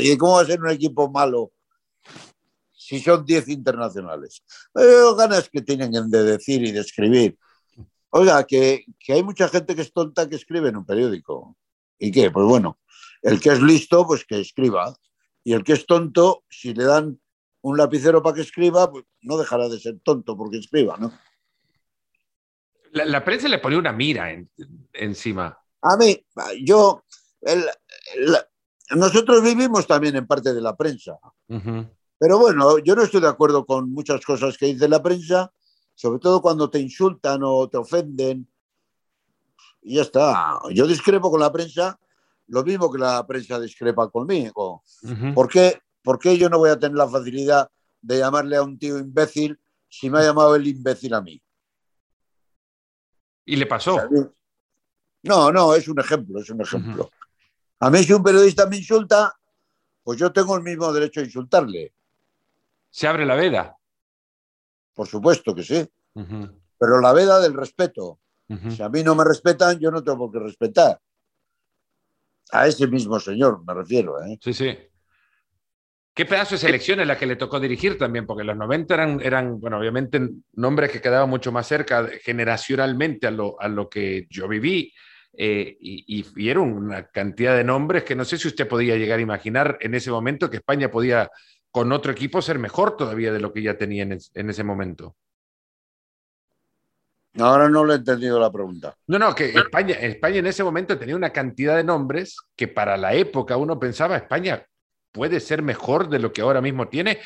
¿Y 0.00 0.16
cómo 0.18 0.34
va 0.34 0.42
a 0.42 0.46
ser 0.46 0.60
un 0.60 0.70
equipo 0.70 1.10
malo 1.10 1.52
si 2.72 3.00
son 3.00 3.24
10 3.24 3.48
internacionales? 3.48 4.42
Pero 4.72 5.14
ganas 5.14 5.48
que 5.48 5.62
tienen 5.62 5.92
de 6.10 6.22
decir 6.24 6.62
y 6.62 6.72
de 6.72 6.80
escribir. 6.80 7.38
Oiga, 8.10 8.44
que, 8.44 8.84
que, 8.98 9.14
hay 9.14 9.22
mucha 9.22 9.48
gente 9.48 9.74
que 9.74 9.82
es 9.82 9.92
tonta 9.92 10.28
que 10.28 10.36
escribe 10.36 10.68
en 10.68 10.76
un 10.76 10.84
periódico. 10.84 11.56
¿Y 11.98 12.10
qué? 12.10 12.30
Pues 12.30 12.44
bueno, 12.44 12.78
el 13.22 13.40
que 13.40 13.50
es 13.50 13.62
listo, 13.62 14.06
pues 14.06 14.26
que 14.26 14.40
escriba. 14.40 14.94
Y 15.42 15.54
el 15.54 15.64
que 15.64 15.72
es 15.72 15.86
tonto, 15.86 16.44
si 16.50 16.74
le 16.74 16.84
dan 16.84 17.18
un 17.62 17.76
lapicero 17.78 18.22
para 18.22 18.34
que 18.34 18.42
escriba, 18.42 18.90
pues 18.90 19.04
no 19.22 19.38
dejará 19.38 19.68
de 19.68 19.78
ser 19.78 20.00
tonto 20.02 20.36
porque 20.36 20.58
escriba, 20.58 20.98
¿no? 20.98 21.12
La, 22.92 23.24
prensa 23.24 23.48
le 23.48 23.58
ponía 23.58 23.78
una 23.78 23.92
mira 23.92 24.28
encima. 24.92 25.58
A 25.82 25.96
mí, 25.96 26.24
yo, 26.62 27.04
nosotros 28.90 29.42
vivimos 29.42 29.86
también 29.86 30.16
en 30.16 30.26
parte 30.26 30.52
de 30.54 30.60
la 30.60 30.76
prensa. 30.76 31.18
Pero 32.18 32.38
bueno, 32.38 32.78
yo 32.78 32.96
no 32.96 33.02
estoy 33.02 33.20
de 33.20 33.28
acuerdo 33.28 33.64
con 33.64 33.92
muchas 33.92 34.24
cosas 34.24 34.58
que 34.58 34.66
dice 34.66 34.88
la 34.88 35.02
prensa, 35.02 35.52
sobre 35.94 36.18
todo 36.18 36.42
cuando 36.42 36.68
te 36.68 36.80
insultan 36.80 37.40
o 37.44 37.68
te 37.68 37.76
ofenden. 37.76 38.48
Y 39.82 39.96
ya 39.96 40.02
está. 40.02 40.60
Yo 40.70 40.86
discrepo 40.86 41.30
con 41.30 41.40
la 41.40 41.52
prensa, 41.52 41.98
lo 42.48 42.64
mismo 42.64 42.90
que 42.90 42.98
la 42.98 43.26
prensa 43.26 43.60
discrepa 43.60 44.10
conmigo. 44.10 44.82
¿Por, 45.34 45.48
qué, 45.48 45.80
¿Por 46.02 46.18
qué 46.18 46.36
yo 46.36 46.48
no 46.48 46.58
voy 46.58 46.70
a 46.70 46.78
tener 46.78 46.96
la 46.96 47.08
facilidad 47.08 47.70
de 48.00 48.18
llamarle 48.18 48.56
a 48.56 48.62
un 48.62 48.78
tío 48.78 48.98
imbécil 48.98 49.58
si 49.88 50.10
me 50.10 50.18
ha 50.18 50.22
llamado 50.22 50.56
el 50.56 50.66
imbécil 50.66 51.14
a 51.14 51.20
mí? 51.20 51.40
¿Y 53.48 53.56
le 53.56 53.64
pasó? 53.64 53.96
No, 55.22 55.50
no, 55.50 55.74
es 55.74 55.88
un 55.88 55.98
ejemplo, 55.98 56.38
es 56.38 56.50
un 56.50 56.60
ejemplo. 56.60 57.10
A 57.80 57.88
mí 57.88 58.02
si 58.02 58.12
un 58.12 58.22
periodista 58.22 58.66
me 58.66 58.76
insulta, 58.76 59.34
pues 60.02 60.18
yo 60.18 60.30
tengo 60.30 60.54
el 60.54 60.62
mismo 60.62 60.92
derecho 60.92 61.20
a 61.20 61.24
insultarle. 61.24 61.94
¿Se 62.90 63.08
abre 63.08 63.24
la 63.24 63.36
veda? 63.36 63.74
Por 64.92 65.08
supuesto 65.08 65.54
que 65.54 65.62
sí. 65.62 65.88
Pero 66.78 67.00
la 67.00 67.14
veda 67.14 67.40
del 67.40 67.54
respeto. 67.54 68.18
Si 68.68 68.82
a 68.82 68.90
mí 68.90 69.02
no 69.02 69.14
me 69.14 69.24
respetan, 69.24 69.78
yo 69.78 69.90
no 69.90 70.04
tengo 70.04 70.18
por 70.18 70.32
qué 70.32 70.40
respetar. 70.40 71.00
A 72.52 72.66
ese 72.66 72.86
mismo 72.86 73.18
señor 73.18 73.64
me 73.64 73.72
refiero. 73.72 74.22
¿eh? 74.24 74.38
Sí, 74.42 74.52
sí. 74.52 74.76
Qué 76.18 76.26
pedazo 76.26 76.56
de 76.56 76.58
selección 76.58 76.98
es 76.98 77.06
la 77.06 77.16
que 77.16 77.26
le 77.26 77.36
tocó 77.36 77.60
dirigir 77.60 77.96
también, 77.96 78.26
porque 78.26 78.42
los 78.42 78.56
90 78.56 78.92
eran, 78.92 79.20
eran 79.22 79.60
bueno, 79.60 79.78
obviamente 79.78 80.20
nombres 80.54 80.90
que 80.90 81.00
quedaban 81.00 81.30
mucho 81.30 81.52
más 81.52 81.68
cerca 81.68 82.08
generacionalmente 82.24 83.28
a 83.28 83.30
lo, 83.30 83.54
a 83.60 83.68
lo 83.68 83.88
que 83.88 84.26
yo 84.28 84.48
viví. 84.48 84.92
Eh, 85.32 85.76
y, 85.80 86.26
y, 86.34 86.48
era 86.48 86.58
una 86.58 87.06
cantidad 87.06 87.56
de 87.56 87.62
nombres 87.62 88.02
que 88.02 88.16
no 88.16 88.24
sé 88.24 88.36
si 88.36 88.48
usted 88.48 88.66
podía 88.66 88.96
llegar 88.96 89.20
a 89.20 89.22
imaginar 89.22 89.78
en 89.80 89.94
ese 89.94 90.10
momento 90.10 90.50
que 90.50 90.56
España 90.56 90.90
podía 90.90 91.30
con 91.70 91.92
otro 91.92 92.10
equipo 92.10 92.42
ser 92.42 92.58
mejor 92.58 92.96
todavía 92.96 93.32
de 93.32 93.38
lo 93.38 93.52
que 93.52 93.62
ya 93.62 93.78
tenía 93.78 94.02
en, 94.02 94.18
en 94.34 94.50
ese 94.50 94.64
momento. 94.64 95.14
Ahora 97.38 97.68
no 97.68 97.84
le 97.84 97.92
he 97.92 97.96
entendido 97.98 98.40
la 98.40 98.50
pregunta. 98.50 98.96
No, 99.06 99.20
no, 99.20 99.32
que 99.36 99.50
España, 99.50 99.94
España 99.94 100.38
en 100.38 100.48
ese 100.48 100.64
momento 100.64 100.98
tenía 100.98 101.14
una 101.14 101.30
cantidad 101.30 101.76
de 101.76 101.84
nombres 101.84 102.38
que 102.56 102.66
para 102.66 102.96
la 102.96 103.14
época 103.14 103.56
uno 103.56 103.78
pensaba, 103.78 104.16
España 104.16 104.66
puede 105.12 105.40
ser 105.40 105.62
mejor 105.62 106.08
de 106.08 106.18
lo 106.18 106.32
que 106.32 106.42
ahora 106.42 106.60
mismo 106.60 106.88
tiene. 106.88 107.18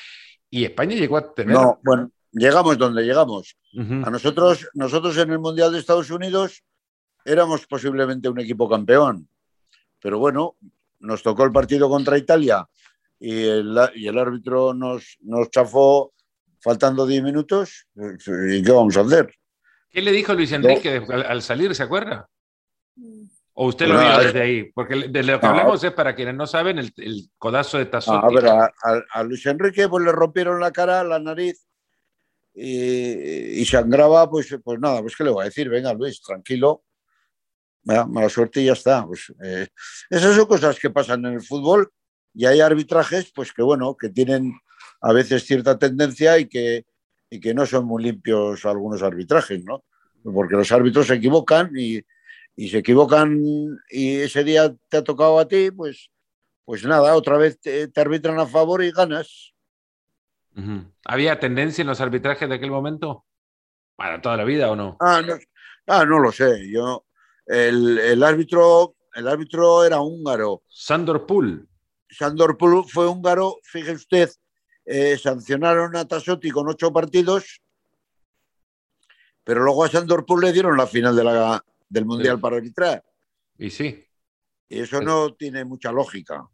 Y 0.51 0.64
España 0.64 0.95
llegó 0.95 1.16
a 1.16 1.35
tener. 1.35 1.55
No, 1.55 1.81
bueno, 1.83 2.11
llegamos 2.33 2.79
donde 2.79 3.03
llegamos. 3.03 3.57
A 3.77 4.11
nosotros, 4.11 4.68
nosotros 4.75 5.16
en 5.16 5.31
el 5.31 5.38
Mundial 5.38 5.73
de 5.73 5.79
Estados 5.79 6.11
Unidos 6.11 6.62
éramos 7.25 7.66
posiblemente 7.66 8.29
un 8.29 8.40
equipo 8.40 8.68
campeón. 8.68 9.29
Pero 10.01 10.18
bueno, 10.18 10.57
nos 11.01 11.23
tocó 11.23 11.45
el 11.45 11.53
partido 11.53 11.88
contra 11.88 12.18
Italia 12.18 12.66
y 13.18 13.45
el, 13.45 13.79
y 13.95 14.09
el 14.09 14.18
árbitro 14.18 14.75
nos, 14.75 15.16
nos 15.21 15.51
chafó 15.51 16.12
faltando 16.61 17.07
10 17.07 17.23
minutos. 17.23 17.87
¿Y 17.97 18.62
qué 18.62 18.73
vamos 18.73 18.97
a 18.97 19.03
hacer? 19.03 19.35
¿Qué 19.90 20.01
le 20.01 20.12
dijo 20.12 20.33
Luis 20.33 20.53
Enrique 20.53 21.03
al, 21.09 21.42
salir, 21.42 21.75
se 21.75 21.83
acuerda? 21.83 22.29
¿O 23.55 23.67
usted 23.67 23.87
lo 23.87 24.01
vio 24.01 24.19
desde 24.19 24.41
ahí? 24.41 24.73
Porque 24.73 25.09
de 25.09 25.23
lo 25.23 25.38
que 25.38 25.47
hablamos 25.47 25.85
es, 25.85 25.93
para 25.93 26.15
quienes 26.15 26.35
no 26.35 26.47
saben, 26.47 26.79
el, 26.79 26.93
codazo 27.37 27.79
de 27.79 27.87
Tazotti. 27.87 28.27
A 28.27 28.41
ver, 28.41 29.05
a, 29.12 29.23
Luis 29.23 29.45
Enrique 29.45 29.88
pues 29.88 30.05
le 30.05 30.12
rompieron 30.12 30.59
la 30.59 30.71
cara, 30.71 31.05
la 31.05 31.19
nariz 31.19 31.67
y, 32.55 33.61
y 33.61 33.65
sangraba, 33.67 34.29
pues, 34.31 34.57
pues 34.65 34.81
nada, 34.81 35.01
pues 35.03 35.17
qué 35.17 35.25
le 35.25 35.31
voy 35.31 35.43
a 35.43 35.47
decir, 35.47 35.69
venga 35.69 35.93
Luis, 35.93 36.23
tranquilo, 36.23 36.85
mala 37.85 38.29
suerte 38.29 38.62
y 38.62 38.67
ya 38.67 38.73
está. 38.73 39.07
Pues, 39.07 39.33
eh, 39.43 39.69
esas 40.09 40.35
son 40.35 40.47
cosas 40.47 40.79
que 40.79 40.91
pasan 40.91 41.25
en 41.27 41.35
el 41.35 41.43
fútbol 41.43 41.93
y 42.35 42.47
hay 42.47 42.61
arbitrajes, 42.61 43.33
pues 43.35 43.53
que 43.53 43.62
bueno, 43.62 43.97
que 43.97 44.09
tienen 44.09 44.55
a 45.01 45.12
veces 45.12 45.45
cierta 45.45 45.79
tendencia 45.79 46.38
y 46.38 46.47
que, 46.49 46.87
y 47.29 47.41
que 47.41 47.55
no 47.55 47.67
son 47.67 47.85
muy 47.85 48.03
limpios 48.03 48.65
algunos 48.65 49.03
arbitrajes, 49.03 49.65
¿no? 49.65 49.85
Porque 50.23 50.55
los 50.55 50.71
árbitros 50.71 51.09
se 51.09 51.15
equivocan 51.15 51.73
y 51.77 52.01
y 52.57 52.69
se 52.69 52.79
equivocan 52.79 53.41
y 53.91 54.17
ese 54.17 54.45
día 54.45 54.75
te 54.88 54.99
ha 54.99 55.05
tocado 55.05 55.38
a 55.38 55.49
ti, 55.49 55.71
pues, 55.71 56.11
pues 56.65 56.85
nada, 56.85 57.15
otra 57.15 57.37
vez 57.37 57.61
te, 57.61 57.91
arbitran 57.97 58.38
a 58.38 58.47
favor 58.47 58.83
y 58.83 58.91
ganas. 58.91 59.53
¿Había 61.05 61.41
tendencia 61.41 61.83
en 61.83 61.88
los 61.88 62.01
arbitrajes 62.01 62.49
de 62.49 62.55
aquel 62.55 62.71
momento? 62.71 63.25
¿Para 63.97 64.21
toda 64.21 64.37
la 64.37 64.45
vida 64.45 64.71
o 64.71 64.77
no? 64.77 64.97
Ah, 65.01 65.23
no, 65.23 65.35
ah, 65.87 66.05
no 66.05 66.19
lo 66.19 66.31
sé. 66.31 66.71
Yo, 66.71 67.07
el, 67.47 68.23
árbitro, 68.23 68.97
el 69.15 69.29
árbitro 69.29 69.85
era 69.85 70.01
húngaro. 70.01 70.62
Sandor 70.69 71.27
Pool. 71.27 71.69
Sandor 72.11 72.59
Pool 72.59 72.85
fue 72.87 73.09
húngaro, 73.09 73.57
fíjese 73.62 73.93
usted, 73.93 74.31
eh, 74.85 75.17
sancionaron 75.17 75.97
a 75.97 76.07
Tasotti 76.07 76.51
con 76.51 76.69
ocho 76.69 76.93
partidos, 76.93 77.62
pero 79.45 79.62
luego 79.62 79.85
a 79.85 79.88
Sandor 79.88 80.27
Pool 80.27 80.43
le 80.43 80.53
dieron 80.53 80.77
la 80.77 80.87
final 80.87 81.17
de 81.17 81.25
la, 81.25 81.65
del 81.92 82.07
Mundial 82.07 82.40
para 82.40 82.57
arbitrar. 82.57 83.05
Y 83.59 83.70
sí. 83.70 84.05
Y 84.68 84.81
eso 84.81 85.02
no 85.02 85.35
tiene 85.35 85.64
mucha 85.64 85.92
lógica. 85.92 86.48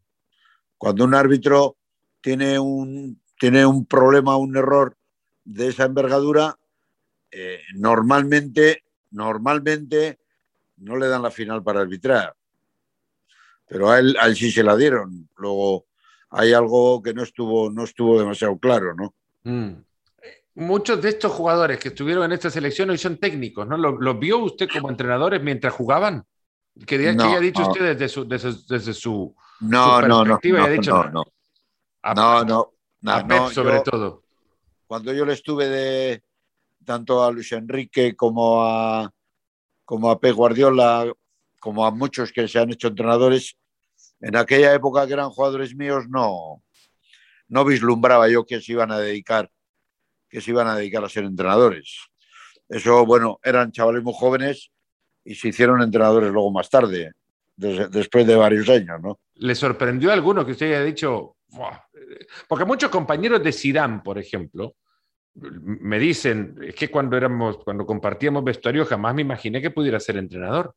Cuando 0.77 1.05
un 1.05 1.15
árbitro 1.15 1.77
tiene 2.21 2.59
un, 2.59 3.23
tiene 3.39 3.65
un 3.65 3.87
problema, 3.87 4.37
un 4.37 4.57
error 4.57 4.97
de 5.45 5.69
esa 5.69 5.85
envergadura, 5.85 6.59
eh, 7.31 7.61
normalmente, 7.75 8.83
normalmente 9.13 10.19
no 10.79 10.97
le 10.97 11.07
dan 11.07 11.23
la 11.23 11.31
final 11.31 11.63
para 11.63 11.81
arbitrar. 11.81 12.35
Pero 13.69 13.91
a 13.91 13.99
él, 14.01 14.17
sí 14.35 14.51
se 14.51 14.65
la 14.65 14.77
dieron. 14.77 15.29
Luego 15.37 15.87
hay 16.31 16.53
algo 16.53 17.01
que 17.01 17.15
no 17.15 17.23
estuvo, 17.23 17.71
no 17.71 17.85
estuvo 17.85 18.19
demasiado 18.19 18.59
claro, 18.59 18.95
¿no? 18.95 19.15
Mm 19.45 19.88
muchos 20.59 21.01
de 21.01 21.11
estos 21.11 21.33
jugadores 21.33 21.79
que 21.79 21.89
estuvieron 21.89 22.25
en 22.25 22.33
esta 22.33 22.51
selección 22.51 22.91
hoy 22.91 22.99
son 22.99 23.17
técnicos, 23.17 23.67
¿no? 23.67 23.77
¿Los 23.77 24.19
vio 24.19 24.39
usted 24.39 24.69
como 24.73 24.91
entrenadores 24.91 25.43
mientras 25.43 25.73
jugaban? 25.73 26.25
Que, 26.87 27.09
haya 27.09 27.41
dicho 27.41 27.63
usted 27.63 27.97
desde 27.97 28.09
su, 28.09 28.27
desde, 28.27 28.95
su, 28.95 29.35
no, 29.61 30.01
no, 30.03 30.25
no, 30.25 30.39
dicho, 30.39 31.05
no, 31.05 31.25
no, 32.15 32.45
no, 32.45 32.73
no, 33.01 33.13
a 33.13 33.27
Pep 33.27 33.49
sobre 33.51 33.81
todo. 33.81 34.23
Cuando 34.87 35.13
yo 35.13 35.25
le 35.25 35.33
estuve 35.33 35.69
de 35.69 36.23
tanto 36.85 37.23
a 37.23 37.31
Luis 37.33 37.51
Enrique 37.53 38.15
como 38.15 38.63
a 38.65 39.11
como 39.85 40.11
a 40.11 40.21
Pep 40.21 40.35
Guardiola, 40.35 41.13
como 41.61 41.85
a 41.85 41.91
muchos 41.91 42.33
que 42.33 42.47
se 42.47 42.59
han 42.59 42.71
hecho 42.71 42.89
entrenadores, 42.89 43.57
en 44.21 44.37
aquella 44.37 44.73
época 44.73 45.07
que 45.07 45.15
eran 45.15 45.31
jugadores 45.31 45.75
míos, 45.75 46.05
no, 46.09 46.63
no 47.49 47.65
vislumbraba 47.65 48.29
yo 48.29 48.45
que 48.45 48.61
se 48.61 48.73
iban 48.73 48.93
a 48.93 48.99
dedicar 48.99 49.51
que 50.29 50.41
se 50.41 50.51
iban 50.51 50.67
a 50.67 50.77
dedicar 50.77 51.05
a 51.05 51.09
ser 51.09 51.25
entrenadores. 51.25 52.09
Eso, 52.69 53.07
bueno, 53.07 53.41
eran 53.43 53.73
chavales 53.73 54.03
muy 54.03 54.13
jóvenes 54.15 54.71
y 55.25 55.35
se 55.35 55.49
hicieron 55.49 55.83
entrenadores 55.83 56.31
luego 56.31 56.51
más 56.51 56.69
tarde, 56.69 57.13
después 57.57 58.27
de 58.27 58.37
varios 58.37 58.69
años, 58.69 59.01
¿no? 59.01 59.19
¿Le 59.35 59.55
sorprendió 59.55 60.11
a 60.11 60.15
alguno 60.15 60.45
que 60.45 60.53
usted 60.53 60.67
haya 60.67 60.83
dicho? 60.83 61.37
Porque 62.47 62.65
muchos 62.65 62.91
compañeros 62.91 63.43
de 63.43 63.53
Sidán, 63.53 64.03
por 64.03 64.19
ejemplo, 64.19 64.75
me 65.35 65.99
dicen, 65.99 66.57
es 66.63 66.75
que 66.75 66.91
cuando 66.91 67.17
éramos, 67.17 67.59
cuando 67.59 67.87
compartíamos 67.87 68.45
vestuario, 68.45 68.85
jamás 68.85 69.15
me 69.15 69.23
imaginé 69.23 69.63
que 69.63 69.71
pudiera 69.71 70.01
ser 70.01 70.17
entrenador. 70.17 70.75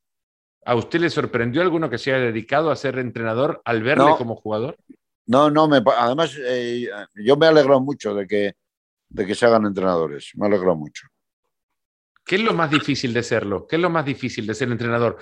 ¿A 0.64 0.76
usted 0.76 1.00
le 1.00 1.10
sorprendió 1.10 1.62
alguno 1.62 1.90
que 1.90 1.98
se 1.98 2.14
haya 2.14 2.26
dedicado 2.26 2.70
a 2.70 2.76
ser 2.76 3.00
entrenador 3.00 3.62
al 3.66 3.82
verle 3.82 4.12
como 4.18 4.36
jugador? 4.36 4.78
No, 5.26 5.50
no, 5.50 5.68
me, 5.68 5.82
además 5.98 6.38
eh, 6.40 6.88
yo 7.16 7.38
me 7.38 7.48
alegro 7.48 7.80
mucho 7.80 8.14
de 8.14 8.28
que 8.28 8.54
de 9.12 9.26
que 9.26 9.36
se 9.36 9.46
hagan 9.46 9.66
entrenadores. 9.66 10.32
Me 10.36 10.48
alegro 10.48 10.76
mucho. 10.76 11.08
¿Qué 12.26 12.36
es 12.36 12.42
lo 12.42 12.54
más 12.54 12.72
difícil 12.72 13.14
de 13.14 13.24
serlo? 13.24 13.68
¿Qué 13.68 13.76
es 13.76 13.82
lo 13.82 13.90
más 13.90 14.06
difícil 14.06 14.48
de 14.48 14.56
ser 14.56 14.72
entrenador? 14.72 15.18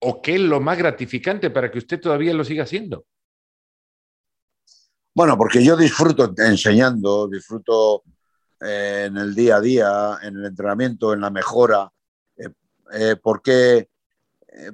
¿O 0.00 0.22
qué 0.22 0.36
es 0.36 0.40
lo 0.40 0.60
más 0.60 0.78
gratificante 0.78 1.50
para 1.50 1.70
que 1.70 1.78
usted 1.78 2.00
todavía 2.00 2.32
lo 2.32 2.44
siga 2.44 2.62
haciendo? 2.64 3.04
Bueno, 5.14 5.36
porque 5.36 5.64
yo 5.64 5.76
disfruto 5.76 6.34
enseñando, 6.38 7.26
disfruto 7.28 8.04
eh, 8.60 9.04
en 9.08 9.16
el 9.16 9.34
día 9.34 9.56
a 9.56 9.60
día, 9.60 10.18
en 10.22 10.36
el 10.36 10.46
entrenamiento, 10.46 11.12
en 11.12 11.20
la 11.20 11.30
mejora. 11.30 11.90
Eh, 12.36 12.48
eh, 12.92 13.16
¿por, 13.16 13.42
qué, 13.42 13.88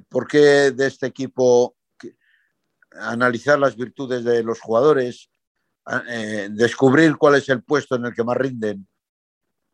¿Por 0.07 0.27
qué 0.27 0.71
de 0.71 0.87
este 0.87 1.07
equipo 1.07 1.75
analizar 2.91 3.57
las 3.59 3.75
virtudes 3.75 4.23
de 4.23 4.43
los 4.43 4.59
jugadores, 4.59 5.29
eh, 6.07 6.47
descubrir 6.51 7.17
cuál 7.17 7.35
es 7.35 7.49
el 7.49 7.63
puesto 7.63 7.95
en 7.95 8.05
el 8.05 8.13
que 8.13 8.23
más 8.23 8.37
rinden, 8.37 8.87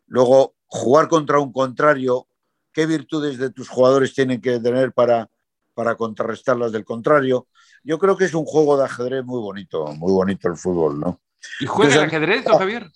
luego 0.08 0.56
jugar 0.66 1.08
contra 1.08 1.40
un 1.40 1.52
contrario, 1.52 2.28
qué 2.72 2.86
virtudes 2.86 3.38
de 3.38 3.52
tus 3.52 3.70
jugadores 3.70 4.14
tienen 4.14 4.42
que 4.42 4.60
tener 4.60 4.92
para, 4.92 5.30
para 5.74 5.96
contrarrestar 5.96 6.58
las 6.58 6.72
del 6.72 6.86
contrario. 6.86 7.48
Yo 7.84 8.00
creo 8.00 8.18
que 8.18 8.26
es 8.26 8.34
un 8.34 8.46
juego 8.46 8.78
de 8.78 8.86
ajedrez 8.86 9.24
muy 9.24 9.40
bonito, 9.40 9.86
muy 9.94 10.12
bonito 10.12 10.48
el 10.48 10.58
fútbol, 10.58 11.00
¿no? 11.00 11.22
¿Y 11.60 11.66
juega 11.66 11.96
el 11.96 12.02
ajedrez, 12.02 12.44
don 12.44 12.58
Javier? 12.58 12.92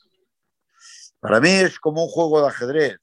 Para 1.20 1.40
mí 1.40 1.50
es 1.50 1.80
como 1.80 2.04
un 2.04 2.10
juego 2.10 2.42
de 2.42 2.48
ajedrez. 2.48 3.00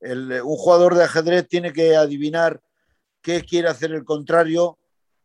un 0.00 0.56
jugador 0.56 0.94
de 0.94 1.04
ajedrez 1.04 1.48
tiene 1.48 1.72
que 1.72 1.96
adivinar 1.96 2.60
qué 3.22 3.42
quiere 3.42 3.68
hacer 3.68 3.92
el 3.92 4.04
contrario, 4.04 4.78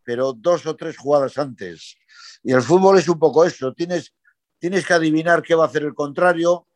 pero 0.04 0.34
dos 0.34 0.66
o 0.66 0.76
tres 0.76 0.98
jugadas 0.98 1.38
antes. 1.38 1.98
Y 2.42 2.54
el 2.54 2.62
fútbol 2.62 2.98
es 2.98 3.10
un 3.10 3.20
poco 3.20 3.44
eso. 3.44 3.74
Tienes 3.74 4.14
tienes 4.60 4.86
que 4.86 4.94
adivinar 4.94 5.42
qué 5.42 5.56
va 5.56 5.64
a 5.64 5.68
hacer 5.68 5.84
el 5.84 5.96
contrario, 5.96 6.68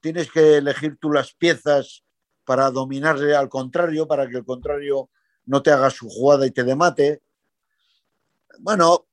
tienes 0.00 0.30
que 0.30 0.56
elegir 0.56 0.96
tú 0.98 1.10
las 1.10 1.32
piezas 1.34 2.04
para 2.44 2.70
dominarle 2.70 3.36
al 3.36 3.48
contrario, 3.48 4.06
para 4.06 4.28
que 4.28 4.38
el 4.38 4.44
contrario 4.44 5.10
no 5.44 5.62
te 5.62 5.70
haga 5.70 5.90
su 5.90 6.08
jugada 6.08 6.46
y 6.46 6.50
te 6.50 6.64
demate. 6.64 7.22
Bueno, 8.60 9.06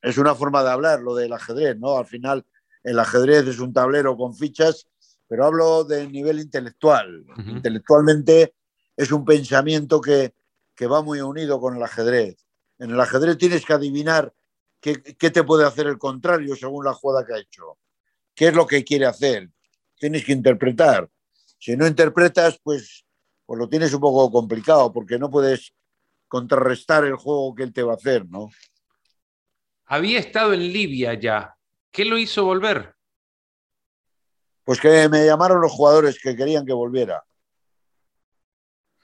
es 0.00 0.18
una 0.18 0.34
forma 0.34 0.62
de 0.62 0.70
hablar 0.70 1.00
lo 1.00 1.14
del 1.14 1.32
ajedrez, 1.32 1.78
¿no? 1.78 1.96
Al 1.96 2.06
final 2.06 2.46
el 2.82 2.98
ajedrez 2.98 3.46
es 3.46 3.58
un 3.58 3.72
tablero 3.72 4.16
con 4.16 4.34
fichas, 4.34 4.88
pero 5.28 5.46
hablo 5.46 5.84
de 5.84 6.06
nivel 6.08 6.40
intelectual. 6.40 7.24
Intelectualmente 7.46 8.54
es 8.96 9.12
un 9.12 9.24
pensamiento 9.24 10.00
que, 10.00 10.34
que 10.74 10.86
va 10.86 11.02
muy 11.02 11.20
unido 11.20 11.60
con 11.60 11.76
el 11.76 11.82
ajedrez. 11.82 12.36
En 12.78 12.90
el 12.90 13.00
ajedrez 13.00 13.38
tienes 13.38 13.64
que 13.64 13.72
adivinar 13.72 14.34
¿Qué, 14.82 15.30
te 15.30 15.44
puede 15.44 15.64
hacer 15.64 15.86
el 15.86 15.96
contrario 15.96 16.56
según 16.56 16.84
la 16.84 16.92
jugada 16.92 17.24
que 17.24 17.34
ha 17.34 17.38
hecho? 17.38 17.78
¿Qué 18.34 18.48
es 18.48 18.54
lo 18.54 18.66
que 18.66 18.82
quiere 18.82 19.06
hacer? 19.06 19.48
Tienes 19.94 20.24
que 20.24 20.32
interpretar. 20.32 21.08
Si 21.56 21.76
no 21.76 21.86
interpretas, 21.86 22.58
pues, 22.60 23.06
pues 23.46 23.58
lo 23.60 23.68
tienes 23.68 23.94
un 23.94 24.00
poco 24.00 24.28
complicado 24.32 24.92
porque 24.92 25.20
no 25.20 25.30
puedes 25.30 25.72
contrarrestar 26.26 27.04
el 27.04 27.14
juego 27.14 27.54
que 27.54 27.62
él 27.62 27.72
te 27.72 27.84
va 27.84 27.92
a 27.92 27.94
hacer, 27.94 28.26
¿no? 28.28 28.48
Había 29.84 30.18
estado 30.18 30.52
en 30.52 30.72
Libia 30.72 31.14
ya. 31.14 31.56
¿Qué 31.92 32.04
lo 32.04 32.18
hizo 32.18 32.44
volver? 32.44 32.96
Pues 34.64 34.80
que 34.80 35.08
me 35.08 35.24
llamaron 35.24 35.60
los 35.60 35.70
jugadores 35.70 36.18
que 36.20 36.34
querían 36.34 36.66
que 36.66 36.72
volviera. 36.72 37.22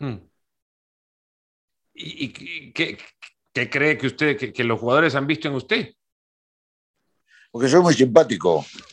Hmm. 0.01 0.17
¿Y, 1.95 2.25
y 2.25 2.73
qué, 2.73 2.99
¿Qué 3.59 3.69
cree 3.69 3.99
que 3.99 4.07
usted, 4.07 4.37
que, 4.37 4.63
los 4.63 4.79
jugadores 4.79 5.17
han 5.17 5.27
visto 5.27 5.49
en 5.49 5.55
usted? 5.55 5.93
Porque 7.51 7.69
soy 7.69 7.81
muy 7.81 7.93
simpático. 7.93 8.65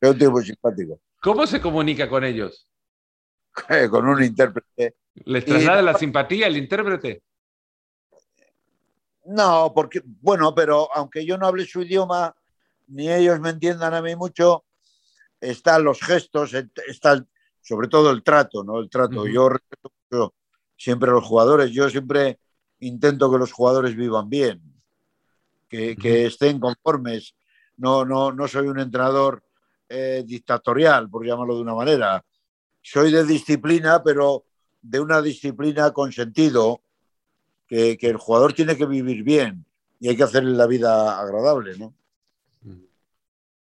soy 0.00 0.10
un 0.10 0.16
tipo 0.16 0.30
muy 0.30 0.44
simpático. 0.44 1.00
¿Cómo 1.20 1.48
se 1.48 1.60
comunica 1.60 2.08
con 2.08 2.22
ellos? 2.22 2.68
con 3.90 4.06
un 4.06 4.22
intérprete. 4.22 4.94
¿Les 5.24 5.44
traslada 5.44 5.82
la 5.82 5.94
simpatía 5.94 6.46
el 6.46 6.58
intérprete? 6.58 7.24
No, 9.24 9.72
porque, 9.74 10.00
bueno, 10.04 10.54
pero 10.54 10.94
aunque 10.94 11.26
yo 11.26 11.36
no 11.38 11.48
hable 11.48 11.66
su 11.66 11.82
idioma, 11.82 12.36
ni 12.86 13.10
ellos 13.10 13.40
me 13.40 13.50
entiendan 13.50 13.94
a 13.94 14.00
mí 14.00 14.14
mucho, 14.14 14.64
están 15.40 15.82
los 15.82 16.00
gestos, 16.00 16.54
está 16.86 17.26
sobre 17.62 17.88
todo 17.88 18.12
el 18.12 18.22
trato, 18.22 18.62
¿no? 18.62 18.78
El 18.78 18.88
trato. 18.88 19.26
Yo 19.26 19.48
respeto 19.48 20.36
siempre 20.76 21.10
a 21.10 21.14
los 21.14 21.24
jugadores. 21.24 21.72
Yo 21.72 21.90
siempre 21.90 22.38
intento 22.80 23.30
que 23.30 23.38
los 23.38 23.52
jugadores 23.52 23.94
vivan 23.96 24.28
bien, 24.28 24.62
que, 25.68 26.26
estén 26.26 26.58
conformes. 26.58 27.34
No, 27.76 28.04
no, 28.04 28.32
no 28.32 28.48
soy 28.48 28.66
un 28.68 28.80
entrenador 28.80 29.42
eh, 29.88 30.22
dictatorial, 30.26 31.08
por 31.08 31.24
llamarlo 31.24 31.54
de 31.56 31.62
una 31.62 31.74
manera. 31.74 32.24
Soy 32.82 33.12
de 33.12 33.24
disciplina, 33.24 34.02
pero 34.02 34.44
de 34.82 35.00
una 35.00 35.22
disciplina 35.22 35.90
con 35.92 36.12
sentido, 36.12 36.82
que, 37.70 37.96
el 38.00 38.16
jugador 38.16 38.52
tiene 38.52 38.76
que 38.76 38.84
vivir 38.84 39.22
bien 39.22 39.64
y 40.00 40.08
hay 40.08 40.16
que 40.16 40.24
hacerle 40.24 40.56
la 40.56 40.66
vida 40.66 41.20
agradable, 41.20 41.78
¿no? 41.78 41.94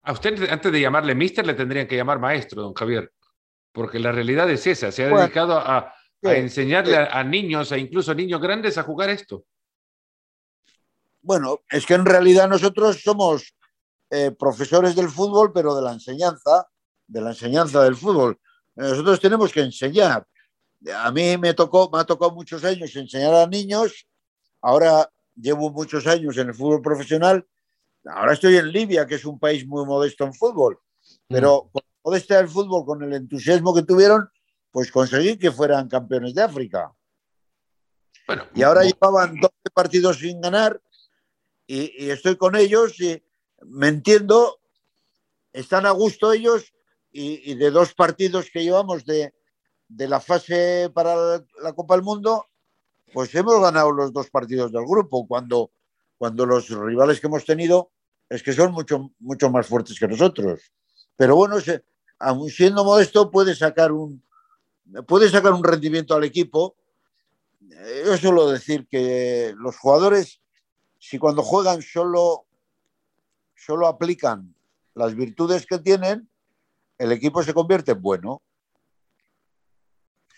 A 0.05 0.11
usted, 0.11 0.49
antes 0.49 0.71
de 0.71 0.81
llamarle 0.81 1.15
mister, 1.15 1.47
le 1.47 1.53
tendrían 1.53 1.87
que 1.87 1.95
llamar 1.95 2.19
maestro, 2.19 2.61
don 2.61 2.73
Javier, 2.73 3.13
porque 3.71 3.99
la 3.99 4.11
realidad 4.11 4.49
es 4.49 4.67
esa, 4.67 4.91
se 4.91 5.05
ha 5.05 5.07
dedicado 5.07 5.57
a, 5.57 5.93
a 6.23 6.35
enseñarle 6.35 6.97
a, 6.97 7.23
niños 7.23 7.71
e 7.71 7.79
incluso 7.79 8.11
a 8.11 8.15
niños 8.15 8.41
grandes 8.41 8.77
a 8.77 8.83
jugar 8.83 9.09
esto? 9.09 9.45
Bueno, 11.21 11.61
es 11.69 11.85
que 11.85 11.93
en 11.93 12.05
realidad 12.05 12.49
nosotros 12.49 13.01
somos 13.01 13.55
eh, 14.09 14.31
profesores 14.31 14.95
del 14.95 15.09
fútbol, 15.09 15.51
pero 15.53 15.75
de 15.75 15.81
la 15.81 15.93
enseñanza, 15.93 16.67
de 17.07 17.21
la 17.21 17.29
enseñanza 17.29 17.83
del 17.83 17.95
fútbol. 17.95 18.39
Nosotros 18.75 19.19
tenemos 19.19 19.51
que 19.51 19.61
enseñar. 19.61 20.25
a 20.95 21.11
mí 21.11 21.37
me 21.37 21.53
tocó, 21.53 21.89
me 21.91 21.99
ha 21.99 22.03
tocado 22.03 22.31
muchos 22.31 22.63
años 22.63 22.95
enseñar 22.95 23.33
a 23.33 23.47
niños, 23.47 24.07
ahora 24.61 25.09
llevo 25.35 25.71
muchos 25.71 26.05
años 26.07 26.37
en 26.37 26.49
el 26.49 26.53
fútbol 26.53 26.81
profesional, 26.81 27.45
ahora 28.05 28.33
estoy 28.33 28.57
en 28.57 28.71
Libia, 28.71 29.07
que 29.07 29.15
es 29.15 29.25
un 29.25 29.39
país 29.39 29.65
muy 29.65 29.85
modesto 29.85 30.25
en 30.25 30.33
fútbol, 30.33 30.79
pero 31.27 31.65
mm. 31.65 31.71
con 31.71 31.83
modestia 32.03 32.37
del 32.37 32.49
fútbol, 32.49 32.85
con 32.85 33.01
el 33.03 33.13
entusiasmo 33.13 33.73
que 33.73 33.83
tuvieron, 33.83 34.29
pues 34.73 34.91
conseguí 34.91 35.37
que 35.37 35.51
fueran 35.51 35.87
campeones 35.87 36.33
de 36.33 36.41
África. 36.41 36.91
Bueno, 38.25 38.47
y 38.55 38.63
ahora 38.63 38.81
llevaban 38.81 39.39
12 39.39 39.53
partidos 39.71 40.17
sin 40.17 40.41
ganar 40.41 40.81
y, 41.67 42.09
estoy 42.09 42.37
con 42.37 42.55
ellos 42.55 42.99
y 42.99 43.23
me 43.61 43.89
entiendo, 43.89 44.59
están 45.53 45.85
a 45.85 45.91
gusto 45.91 46.33
ellos 46.33 46.73
y, 47.11 47.53
de 47.53 47.69
dos 47.69 47.93
partidos 47.93 48.49
que 48.51 48.63
llevamos 48.63 49.05
de, 49.05 49.31
la 49.89 50.19
fase 50.19 50.89
para 50.91 51.45
la 51.61 51.73
Copa 51.75 51.93
del 51.93 52.03
Mundo, 52.03 52.47
pues 53.13 53.33
hemos 53.35 53.61
ganado 53.61 53.91
los 53.91 54.11
dos 54.11 54.31
partidos 54.31 54.71
del 54.71 54.87
grupo, 54.87 55.27
cuando, 55.27 55.71
cuando 56.17 56.47
los 56.47 56.67
rivales 56.69 57.21
que 57.21 57.27
hemos 57.27 57.45
tenido 57.45 57.91
es 58.27 58.41
que 58.41 58.53
son 58.53 58.71
mucho, 58.71 59.11
mucho 59.19 59.51
más 59.51 59.67
fuertes 59.67 59.99
que 59.99 60.07
nosotros. 60.07 60.61
Pero 61.15 61.35
bueno, 61.35 61.57
aun 62.17 62.49
siendo 62.49 62.83
modesto, 62.83 63.29
puede 63.29 63.53
sacar 63.53 63.91
un, 63.91 64.23
puede 65.07 65.29
sacar 65.29 65.53
un 65.53 65.63
rendimiento 65.63 66.15
al 66.15 66.23
equipo. 66.23 66.75
Yo 68.05 68.17
suelo 68.17 68.49
decir 68.49 68.87
que 68.87 69.53
los 69.57 69.77
jugadores 69.77 70.41
si 71.03 71.19
cuando 71.19 71.43
juegan 71.43 71.81
solo, 71.81 72.45
solo 73.55 73.87
aplican 73.87 74.55
las 74.95 75.13
virtudes 75.13 75.65
que 75.65 75.77
tienen, 75.79 76.29
el 76.97 77.11
equipo 77.11 77.43
se 77.43 77.53
convierte 77.53 77.91
en 77.91 78.01
bueno. 78.01 78.41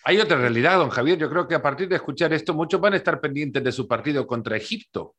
Hay 0.06 0.20
otra 0.20 0.38
realidad, 0.38 0.80
don 0.80 0.90
Javier. 0.90 1.20
Yo 1.20 1.30
creo 1.30 1.48
que 1.48 1.54
a 1.54 1.62
partir 1.62 1.88
de 1.88 1.98
escuchar 1.98 2.34
esto, 2.34 2.56
muchos 2.56 2.82
van 2.82 2.94
a 2.94 2.98
estar 2.98 3.22
pendientes 3.22 3.64
de 3.64 3.72
su 3.72 3.88
partido 3.88 4.26
contra 4.26 4.58
Egipto. 4.58 5.14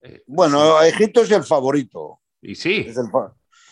Eh, 0.00 0.22
bueno, 0.26 0.80
Egipto 0.82 1.20
es 1.20 1.30
el 1.30 1.44
favorito. 1.44 2.20
Y 2.40 2.54
sí. 2.54 2.90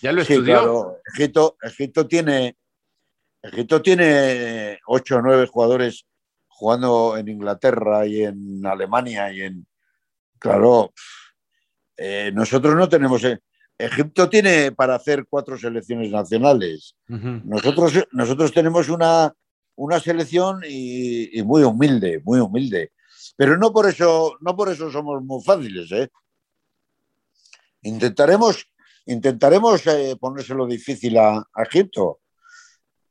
ya 0.02 0.12
lo 0.12 0.20
estudió. 0.20 0.98
Egipto, 1.14 1.56
Egipto 1.62 2.06
tiene 2.06 2.58
Egipto 3.42 3.82
tiene 3.82 4.78
ocho 4.86 5.16
o 5.16 5.22
nueve 5.22 5.46
jugadores 5.46 6.06
jugando 6.46 7.16
en 7.16 7.28
Inglaterra 7.28 8.06
y 8.06 8.22
en 8.22 8.64
Alemania 8.64 9.32
y 9.32 9.42
en, 9.42 9.66
Claro, 10.42 10.92
eh, 11.96 12.32
nosotros 12.34 12.74
no 12.74 12.88
tenemos. 12.88 13.22
Eh, 13.22 13.38
Egipto 13.78 14.28
tiene 14.28 14.72
para 14.72 14.96
hacer 14.96 15.24
cuatro 15.30 15.56
selecciones 15.56 16.10
nacionales. 16.10 16.96
nosotros, 17.06 17.92
nosotros 18.10 18.52
tenemos 18.52 18.88
una, 18.88 19.32
una 19.76 20.00
selección 20.00 20.62
y, 20.68 21.40
muy 21.44 21.62
humilde, 21.62 22.20
muy 22.24 22.40
humilde. 22.40 22.90
Pero 23.36 23.56
no 23.56 23.72
por 23.72 23.88
eso, 23.88 24.36
no 24.40 24.56
por 24.56 24.68
eso 24.68 24.90
somos 24.90 25.22
muy 25.22 25.40
fáciles, 25.44 25.92
¿eh? 25.92 26.10
Intentaremos, 27.82 28.66
intentaremos 29.06 29.84
ponérselo 30.18 30.66
difícil 30.66 31.18
a, 31.18 31.46
Egipto. 31.64 32.18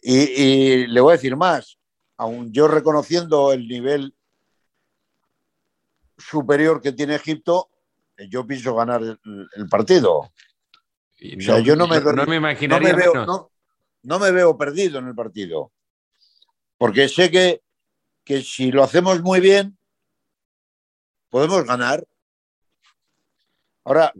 Y, 0.02 0.18
y, 0.18 0.88
le 0.88 1.02
voy 1.02 1.12
a 1.12 1.18
decir 1.18 1.36
más, 1.36 1.78
aun 2.18 2.52
yo 2.52 2.68
reconociendo 2.68 3.54
el 3.54 3.68
nivel 3.68 4.16
superior 6.18 6.82
que 6.82 6.92
tiene 6.92 7.16
Egipto, 7.16 7.70
eh, 8.18 8.28
yo 8.30 8.46
pienso 8.46 8.76
ganar 8.76 9.02
el, 9.02 9.70
partido. 9.70 10.18
o 10.20 10.32
sea, 11.40 11.60
yo 11.60 11.76
no 11.76 11.88
me, 11.88 12.00
no, 12.00 12.26
me 12.26 12.36
imaginaría 12.36 12.96
no 14.04 14.20
me, 14.20 14.32
veo, 14.32 14.58
perdido 14.58 15.00
en 15.00 15.08
el 15.08 15.16
partido. 15.16 15.72
Porque 16.78 17.08
sé 17.08 17.30
que, 17.30 17.62
que 18.24 18.42
si 18.42 18.72
lo 18.72 18.84
hacemos 18.84 19.22
muy 19.22 19.40
bien, 19.40 19.78
podemos 21.30 21.64
ganar. 21.66 22.06
Ahora, 23.84 24.12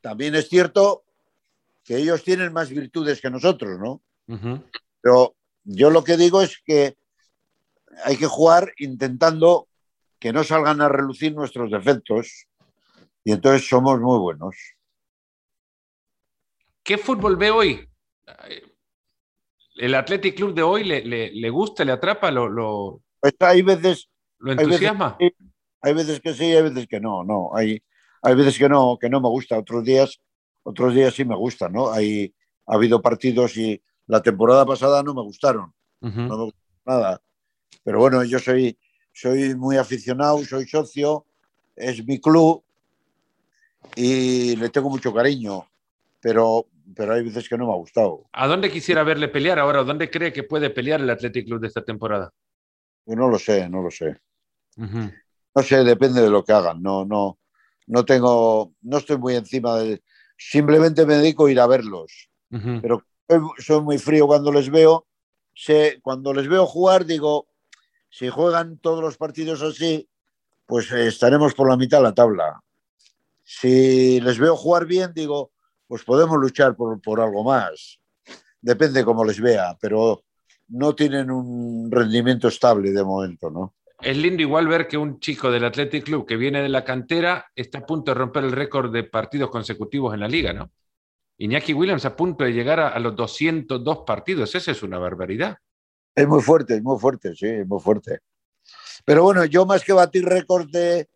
también 0.00 0.34
es 0.34 0.48
cierto 0.48 1.04
que 1.82 1.96
ellos 1.96 2.22
tienen 2.22 2.52
más 2.52 2.68
virtudes 2.68 3.20
que 3.20 3.30
nosotros, 3.30 3.78
¿no? 3.78 4.02
Pero 5.04 5.36
yo 5.64 5.90
lo 5.90 6.02
que 6.02 6.16
digo 6.16 6.40
es 6.40 6.62
que 6.64 6.96
hay 8.04 8.16
que 8.16 8.24
jugar 8.26 8.72
intentando 8.78 9.68
que 10.18 10.32
no 10.32 10.42
salgan 10.44 10.80
a 10.80 10.88
relucir 10.88 11.34
nuestros 11.34 11.70
defectos 11.70 12.46
y 13.22 13.32
entonces 13.32 13.68
somos 13.68 14.00
muy 14.00 14.18
buenos. 14.18 14.56
¿Qué 16.82 16.96
fútbol 16.96 17.36
ve 17.36 17.50
hoy? 17.50 17.86
¿El 19.74 19.94
Athletic 19.94 20.36
Club 20.36 20.54
de 20.54 20.62
hoy 20.62 20.84
le, 20.84 21.50
gusta, 21.50 21.84
le 21.84 21.92
atrapa, 21.92 22.30
lo, 22.30 22.48
lo, 22.48 23.02
pues 23.20 23.34
hay 23.40 23.60
veces, 23.60 24.08
lo 24.38 24.52
entusiasma? 24.52 25.18
Hay 25.82 25.92
veces, 25.92 26.18
que 26.22 26.32
sí, 26.32 26.44
hay 26.44 26.62
veces 26.62 26.86
que 26.86 26.98
no, 26.98 27.24
no. 27.24 27.50
Hay, 27.54 27.82
hay 28.22 28.34
veces 28.34 28.56
que 28.56 28.70
no, 28.70 28.96
que 28.98 29.10
no 29.10 29.20
me 29.20 29.28
gusta. 29.28 29.58
Otros 29.58 29.84
días, 29.84 30.18
otros 30.62 30.94
días 30.94 31.12
sí 31.12 31.26
me 31.26 31.36
gusta, 31.36 31.68
¿no? 31.68 31.92
Hay, 31.92 32.34
ha 32.66 32.76
habido 32.76 33.02
partidos 33.02 33.58
y 33.58 33.82
la 34.06 34.22
temporada 34.22 34.66
pasada 34.66 35.02
no 35.02 35.14
me 35.14 35.22
gustaron. 35.22 35.72
No 36.00 36.10
me 36.10 36.44
gustó 36.44 36.58
nada. 36.84 37.20
Pero 37.82 37.98
bueno, 37.98 38.24
yo 38.24 38.38
soy, 38.38 38.78
soy 39.12 39.54
muy 39.54 39.76
aficionado, 39.76 40.44
soy 40.44 40.66
socio, 40.66 41.26
es 41.74 42.06
mi 42.06 42.20
club 42.20 42.62
y 43.96 44.56
le 44.56 44.68
tengo 44.70 44.90
mucho 44.90 45.12
cariño, 45.12 45.66
pero, 46.20 46.66
pero 46.94 47.14
hay 47.14 47.22
veces 47.22 47.48
que 47.48 47.56
no 47.56 47.66
me 47.66 47.72
ha 47.72 47.76
gustado. 47.76 48.24
¿A 48.32 48.46
dónde 48.46 48.70
quisiera 48.70 49.02
verle 49.02 49.28
pelear 49.28 49.58
ahora? 49.58 49.82
¿Dónde 49.82 50.10
cree 50.10 50.32
que 50.32 50.42
puede 50.42 50.70
pelear 50.70 51.00
el 51.00 51.10
Athletic 51.10 51.46
Club 51.46 51.60
de 51.60 51.68
esta 51.68 51.84
temporada? 51.84 52.32
Pues 53.04 53.16
no 53.16 53.28
lo 53.28 53.38
sé, 53.38 53.68
no 53.68 53.82
lo 53.82 53.90
sé. 53.90 54.18
No 54.76 55.62
sé, 55.62 55.84
depende 55.84 56.20
de 56.20 56.30
lo 56.30 56.44
que 56.44 56.52
hagan. 56.52 56.82
No, 56.82 57.04
no, 57.04 57.38
no 57.86 58.04
tengo, 58.04 58.72
no 58.82 58.98
estoy 58.98 59.18
muy 59.18 59.36
encima 59.36 59.76
de. 59.76 60.02
Simplemente 60.36 61.06
me 61.06 61.14
dedico 61.14 61.46
a 61.46 61.52
ir 61.52 61.60
a 61.60 61.66
verlos. 61.66 62.28
Pero 62.50 63.04
soy 63.58 63.80
muy 63.80 63.98
frío 63.98 64.26
cuando 64.26 64.52
les 64.52 64.70
veo. 64.70 65.06
Sé, 65.54 66.00
cuando 66.02 66.32
les 66.32 66.48
veo 66.48 66.66
jugar, 66.66 67.04
digo, 67.04 67.46
si 68.10 68.28
juegan 68.28 68.78
todos 68.78 69.00
los 69.00 69.16
partidos 69.16 69.62
así, 69.62 70.08
pues 70.66 70.90
eh, 70.92 71.06
estaremos 71.06 71.54
por 71.54 71.68
la 71.68 71.76
mitad 71.76 71.98
de 71.98 72.04
la 72.04 72.14
tabla. 72.14 72.60
Si 73.42 74.20
les 74.20 74.38
veo 74.38 74.56
jugar 74.56 74.86
bien, 74.86 75.12
digo, 75.14 75.52
pues 75.86 76.02
podemos 76.02 76.38
luchar 76.38 76.74
por, 76.76 77.20
algo 77.20 77.44
más. 77.44 78.00
Depende 78.60 79.04
cómo 79.04 79.24
les 79.24 79.40
vea, 79.40 79.76
pero 79.80 80.24
no 80.68 80.94
tienen 80.94 81.30
un 81.30 81.90
rendimiento 81.90 82.48
estable 82.48 82.90
de 82.90 83.04
momento, 83.04 83.50
¿no? 83.50 83.74
Es 84.00 84.16
lindo 84.16 84.42
igual 84.42 84.66
ver 84.66 84.88
que 84.88 84.96
un 84.96 85.20
chico 85.20 85.50
del 85.50 85.64
Athletic 85.64 86.04
Club 86.04 86.26
que 86.26 86.36
viene 86.36 86.62
de 86.62 86.68
la 86.68 86.84
cantera 86.84 87.46
está 87.54 87.78
a 87.78 87.86
punto 87.86 88.10
de 88.10 88.18
romper 88.18 88.44
el 88.44 88.52
récord 88.52 88.92
de 88.92 89.04
partidos 89.04 89.50
consecutivos 89.50 90.14
en 90.14 90.20
la 90.20 90.28
liga, 90.28 90.52
¿no? 90.52 90.70
Iñaki 91.38 91.72
Williams 91.74 92.04
a 92.04 92.16
punto 92.16 92.44
de 92.44 92.52
llegar 92.52 92.80
a, 92.80 92.88
a 92.88 92.98
los 92.98 93.16
202 93.16 93.98
partidos. 94.06 94.54
Esa 94.54 94.70
es 94.70 94.82
una 94.82 94.98
barbaridad. 94.98 95.58
Es 96.14 96.28
muy 96.28 96.40
fuerte, 96.40 96.76
es 96.76 96.82
muy 96.82 96.98
fuerte, 96.98 97.34
sí, 97.34 97.46
es 97.46 97.66
muy 97.66 97.80
fuerte. 97.80 98.20
Pero 99.04 99.24
bueno, 99.24 99.44
yo 99.44 99.66
más 99.66 99.84
que 99.84 99.92
batir 99.92 100.24
récords 100.24 100.70
de, 100.70 101.08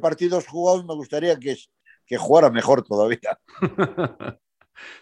partidos 0.00 0.46
jugados, 0.46 0.84
me 0.84 0.94
gustaría 0.94 1.38
que, 1.38 1.56
que 2.06 2.16
jugara 2.16 2.50
mejor 2.50 2.82
todavía. 2.82 3.38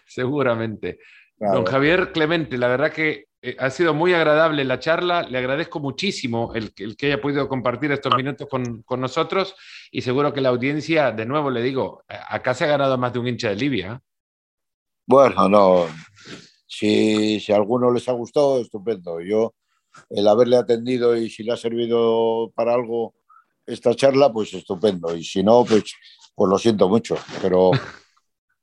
Seguramente. 0.05 0.99
Don 1.37 1.65
Javier 1.65 2.11
Clemente, 2.11 2.55
la 2.55 2.67
verdad 2.67 2.91
que 2.91 3.25
eh, 3.41 3.55
ha 3.57 3.71
sido 3.71 3.95
muy 3.95 4.13
agradable 4.13 4.63
la 4.63 4.79
charla. 4.79 5.23
Le 5.23 5.39
agradezco 5.39 5.79
muchísimo 5.79 6.53
el, 6.53 6.71
el 6.77 6.95
que 6.95 7.07
haya 7.07 7.19
podido 7.19 7.49
compartir 7.49 7.91
estos 7.91 8.15
minutos 8.15 8.47
con, 8.47 8.83
con, 8.83 9.01
nosotros 9.01 9.55
y 9.89 10.03
seguro 10.03 10.33
que 10.33 10.41
la 10.41 10.49
audiencia, 10.49 11.11
de 11.11 11.25
nuevo 11.25 11.49
le 11.49 11.63
digo, 11.63 12.03
acá 12.07 12.53
se 12.53 12.65
ha 12.65 12.67
ganado 12.67 12.95
más 12.99 13.11
de 13.11 13.19
un 13.19 13.27
hincha 13.27 13.49
de 13.49 13.55
Libia. 13.55 14.01
Bueno, 15.11 15.49
no, 15.49 15.87
si, 16.65 17.37
si 17.41 17.51
a 17.51 17.57
alguno 17.57 17.91
les 17.91 18.07
ha 18.07 18.13
gustado, 18.13 18.61
estupendo. 18.61 19.19
Yo, 19.19 19.53
el 20.09 20.25
haberle 20.25 20.55
atendido 20.55 21.17
y 21.17 21.29
si 21.29 21.43
le 21.43 21.51
ha 21.51 21.57
servido 21.57 22.49
para 22.55 22.73
algo 22.73 23.13
esta 23.65 23.93
charla, 23.93 24.31
pues 24.31 24.53
estupendo. 24.53 25.13
Y 25.13 25.25
si 25.25 25.43
no, 25.43 25.65
pues, 25.65 25.83
pues 26.33 26.49
lo 26.49 26.57
siento 26.57 26.87
mucho, 26.87 27.17
pero 27.41 27.71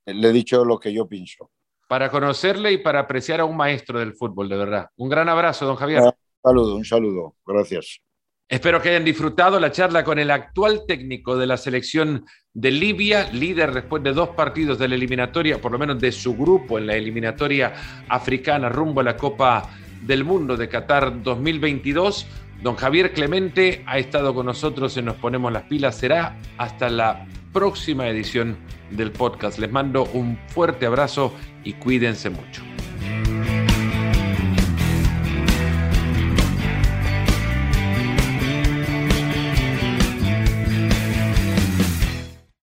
le 0.07 0.29
he 0.29 0.33
dicho 0.33 0.65
lo 0.65 0.81
que 0.81 0.91
yo 0.91 1.07
pienso. 1.07 1.51
Para 1.87 2.11
conocerle 2.11 2.73
y 2.73 2.79
para 2.79 3.01
apreciar 3.01 3.41
a 3.41 3.45
un 3.45 3.55
maestro 3.55 3.99
del 3.99 4.15
fútbol, 4.15 4.49
de 4.49 4.57
verdad. 4.57 4.89
Un 4.97 5.11
gran 5.11 5.29
abrazo, 5.29 5.67
don 5.67 5.77
Javier. 5.77 6.01
Un 6.01 6.13
saludo, 6.43 6.77
un 6.77 6.85
saludo. 6.87 7.37
Gracias. 7.45 8.01
Espero 8.49 8.81
que 8.81 8.89
hayan 8.89 9.05
disfrutado 9.05 9.61
la 9.61 9.71
charla 9.71 10.05
con 10.05 10.19
el 10.19 10.31
actual 10.31 10.85
técnico 10.89 11.37
de 11.37 11.47
la 11.47 11.59
selección 11.59 12.25
de 12.55 12.71
Libia, 12.71 13.31
líder 13.31 13.75
después 13.75 14.03
de 14.03 14.15
dos 14.15 14.31
partidos 14.31 14.79
de 14.79 14.89
la 14.89 14.95
eliminatoria, 14.95 15.61
por 15.61 15.71
lo 15.71 15.79
menos 15.79 16.01
de 16.01 16.11
su 16.13 16.35
grupo 16.35 16.79
en 16.79 16.87
la 16.87 16.95
eliminatoria 16.95 17.75
africana 18.09 18.71
rumbo 18.71 19.03
a 19.03 19.05
la 19.05 19.19
Copa 19.19 19.69
del 20.07 20.25
Mundo 20.25 20.57
de 20.57 20.67
Qatar 20.67 21.23
2022. 21.23 22.27
Don 22.63 22.75
Javier 22.75 23.13
Clemente 23.13 23.83
ha 23.87 23.99
estado 23.99 24.35
con 24.35 24.47
nosotros 24.47 24.97
en 24.97 25.05
Nos 25.05 25.17
Ponemos 25.17 25.53
las 25.53 25.65
Pilas. 25.65 25.97
Será 25.97 26.39
hasta 26.57 26.89
la 26.89 27.27
próxima 27.53 28.09
edición 28.09 28.57
del 28.91 29.13
podcast. 29.13 29.59
Les 29.59 29.71
mando 29.71 30.05
un 30.15 30.39
fuerte 30.49 30.87
abrazo 30.87 31.35
y 31.65 31.75
cuídense 31.75 32.31
mucho. 32.31 32.63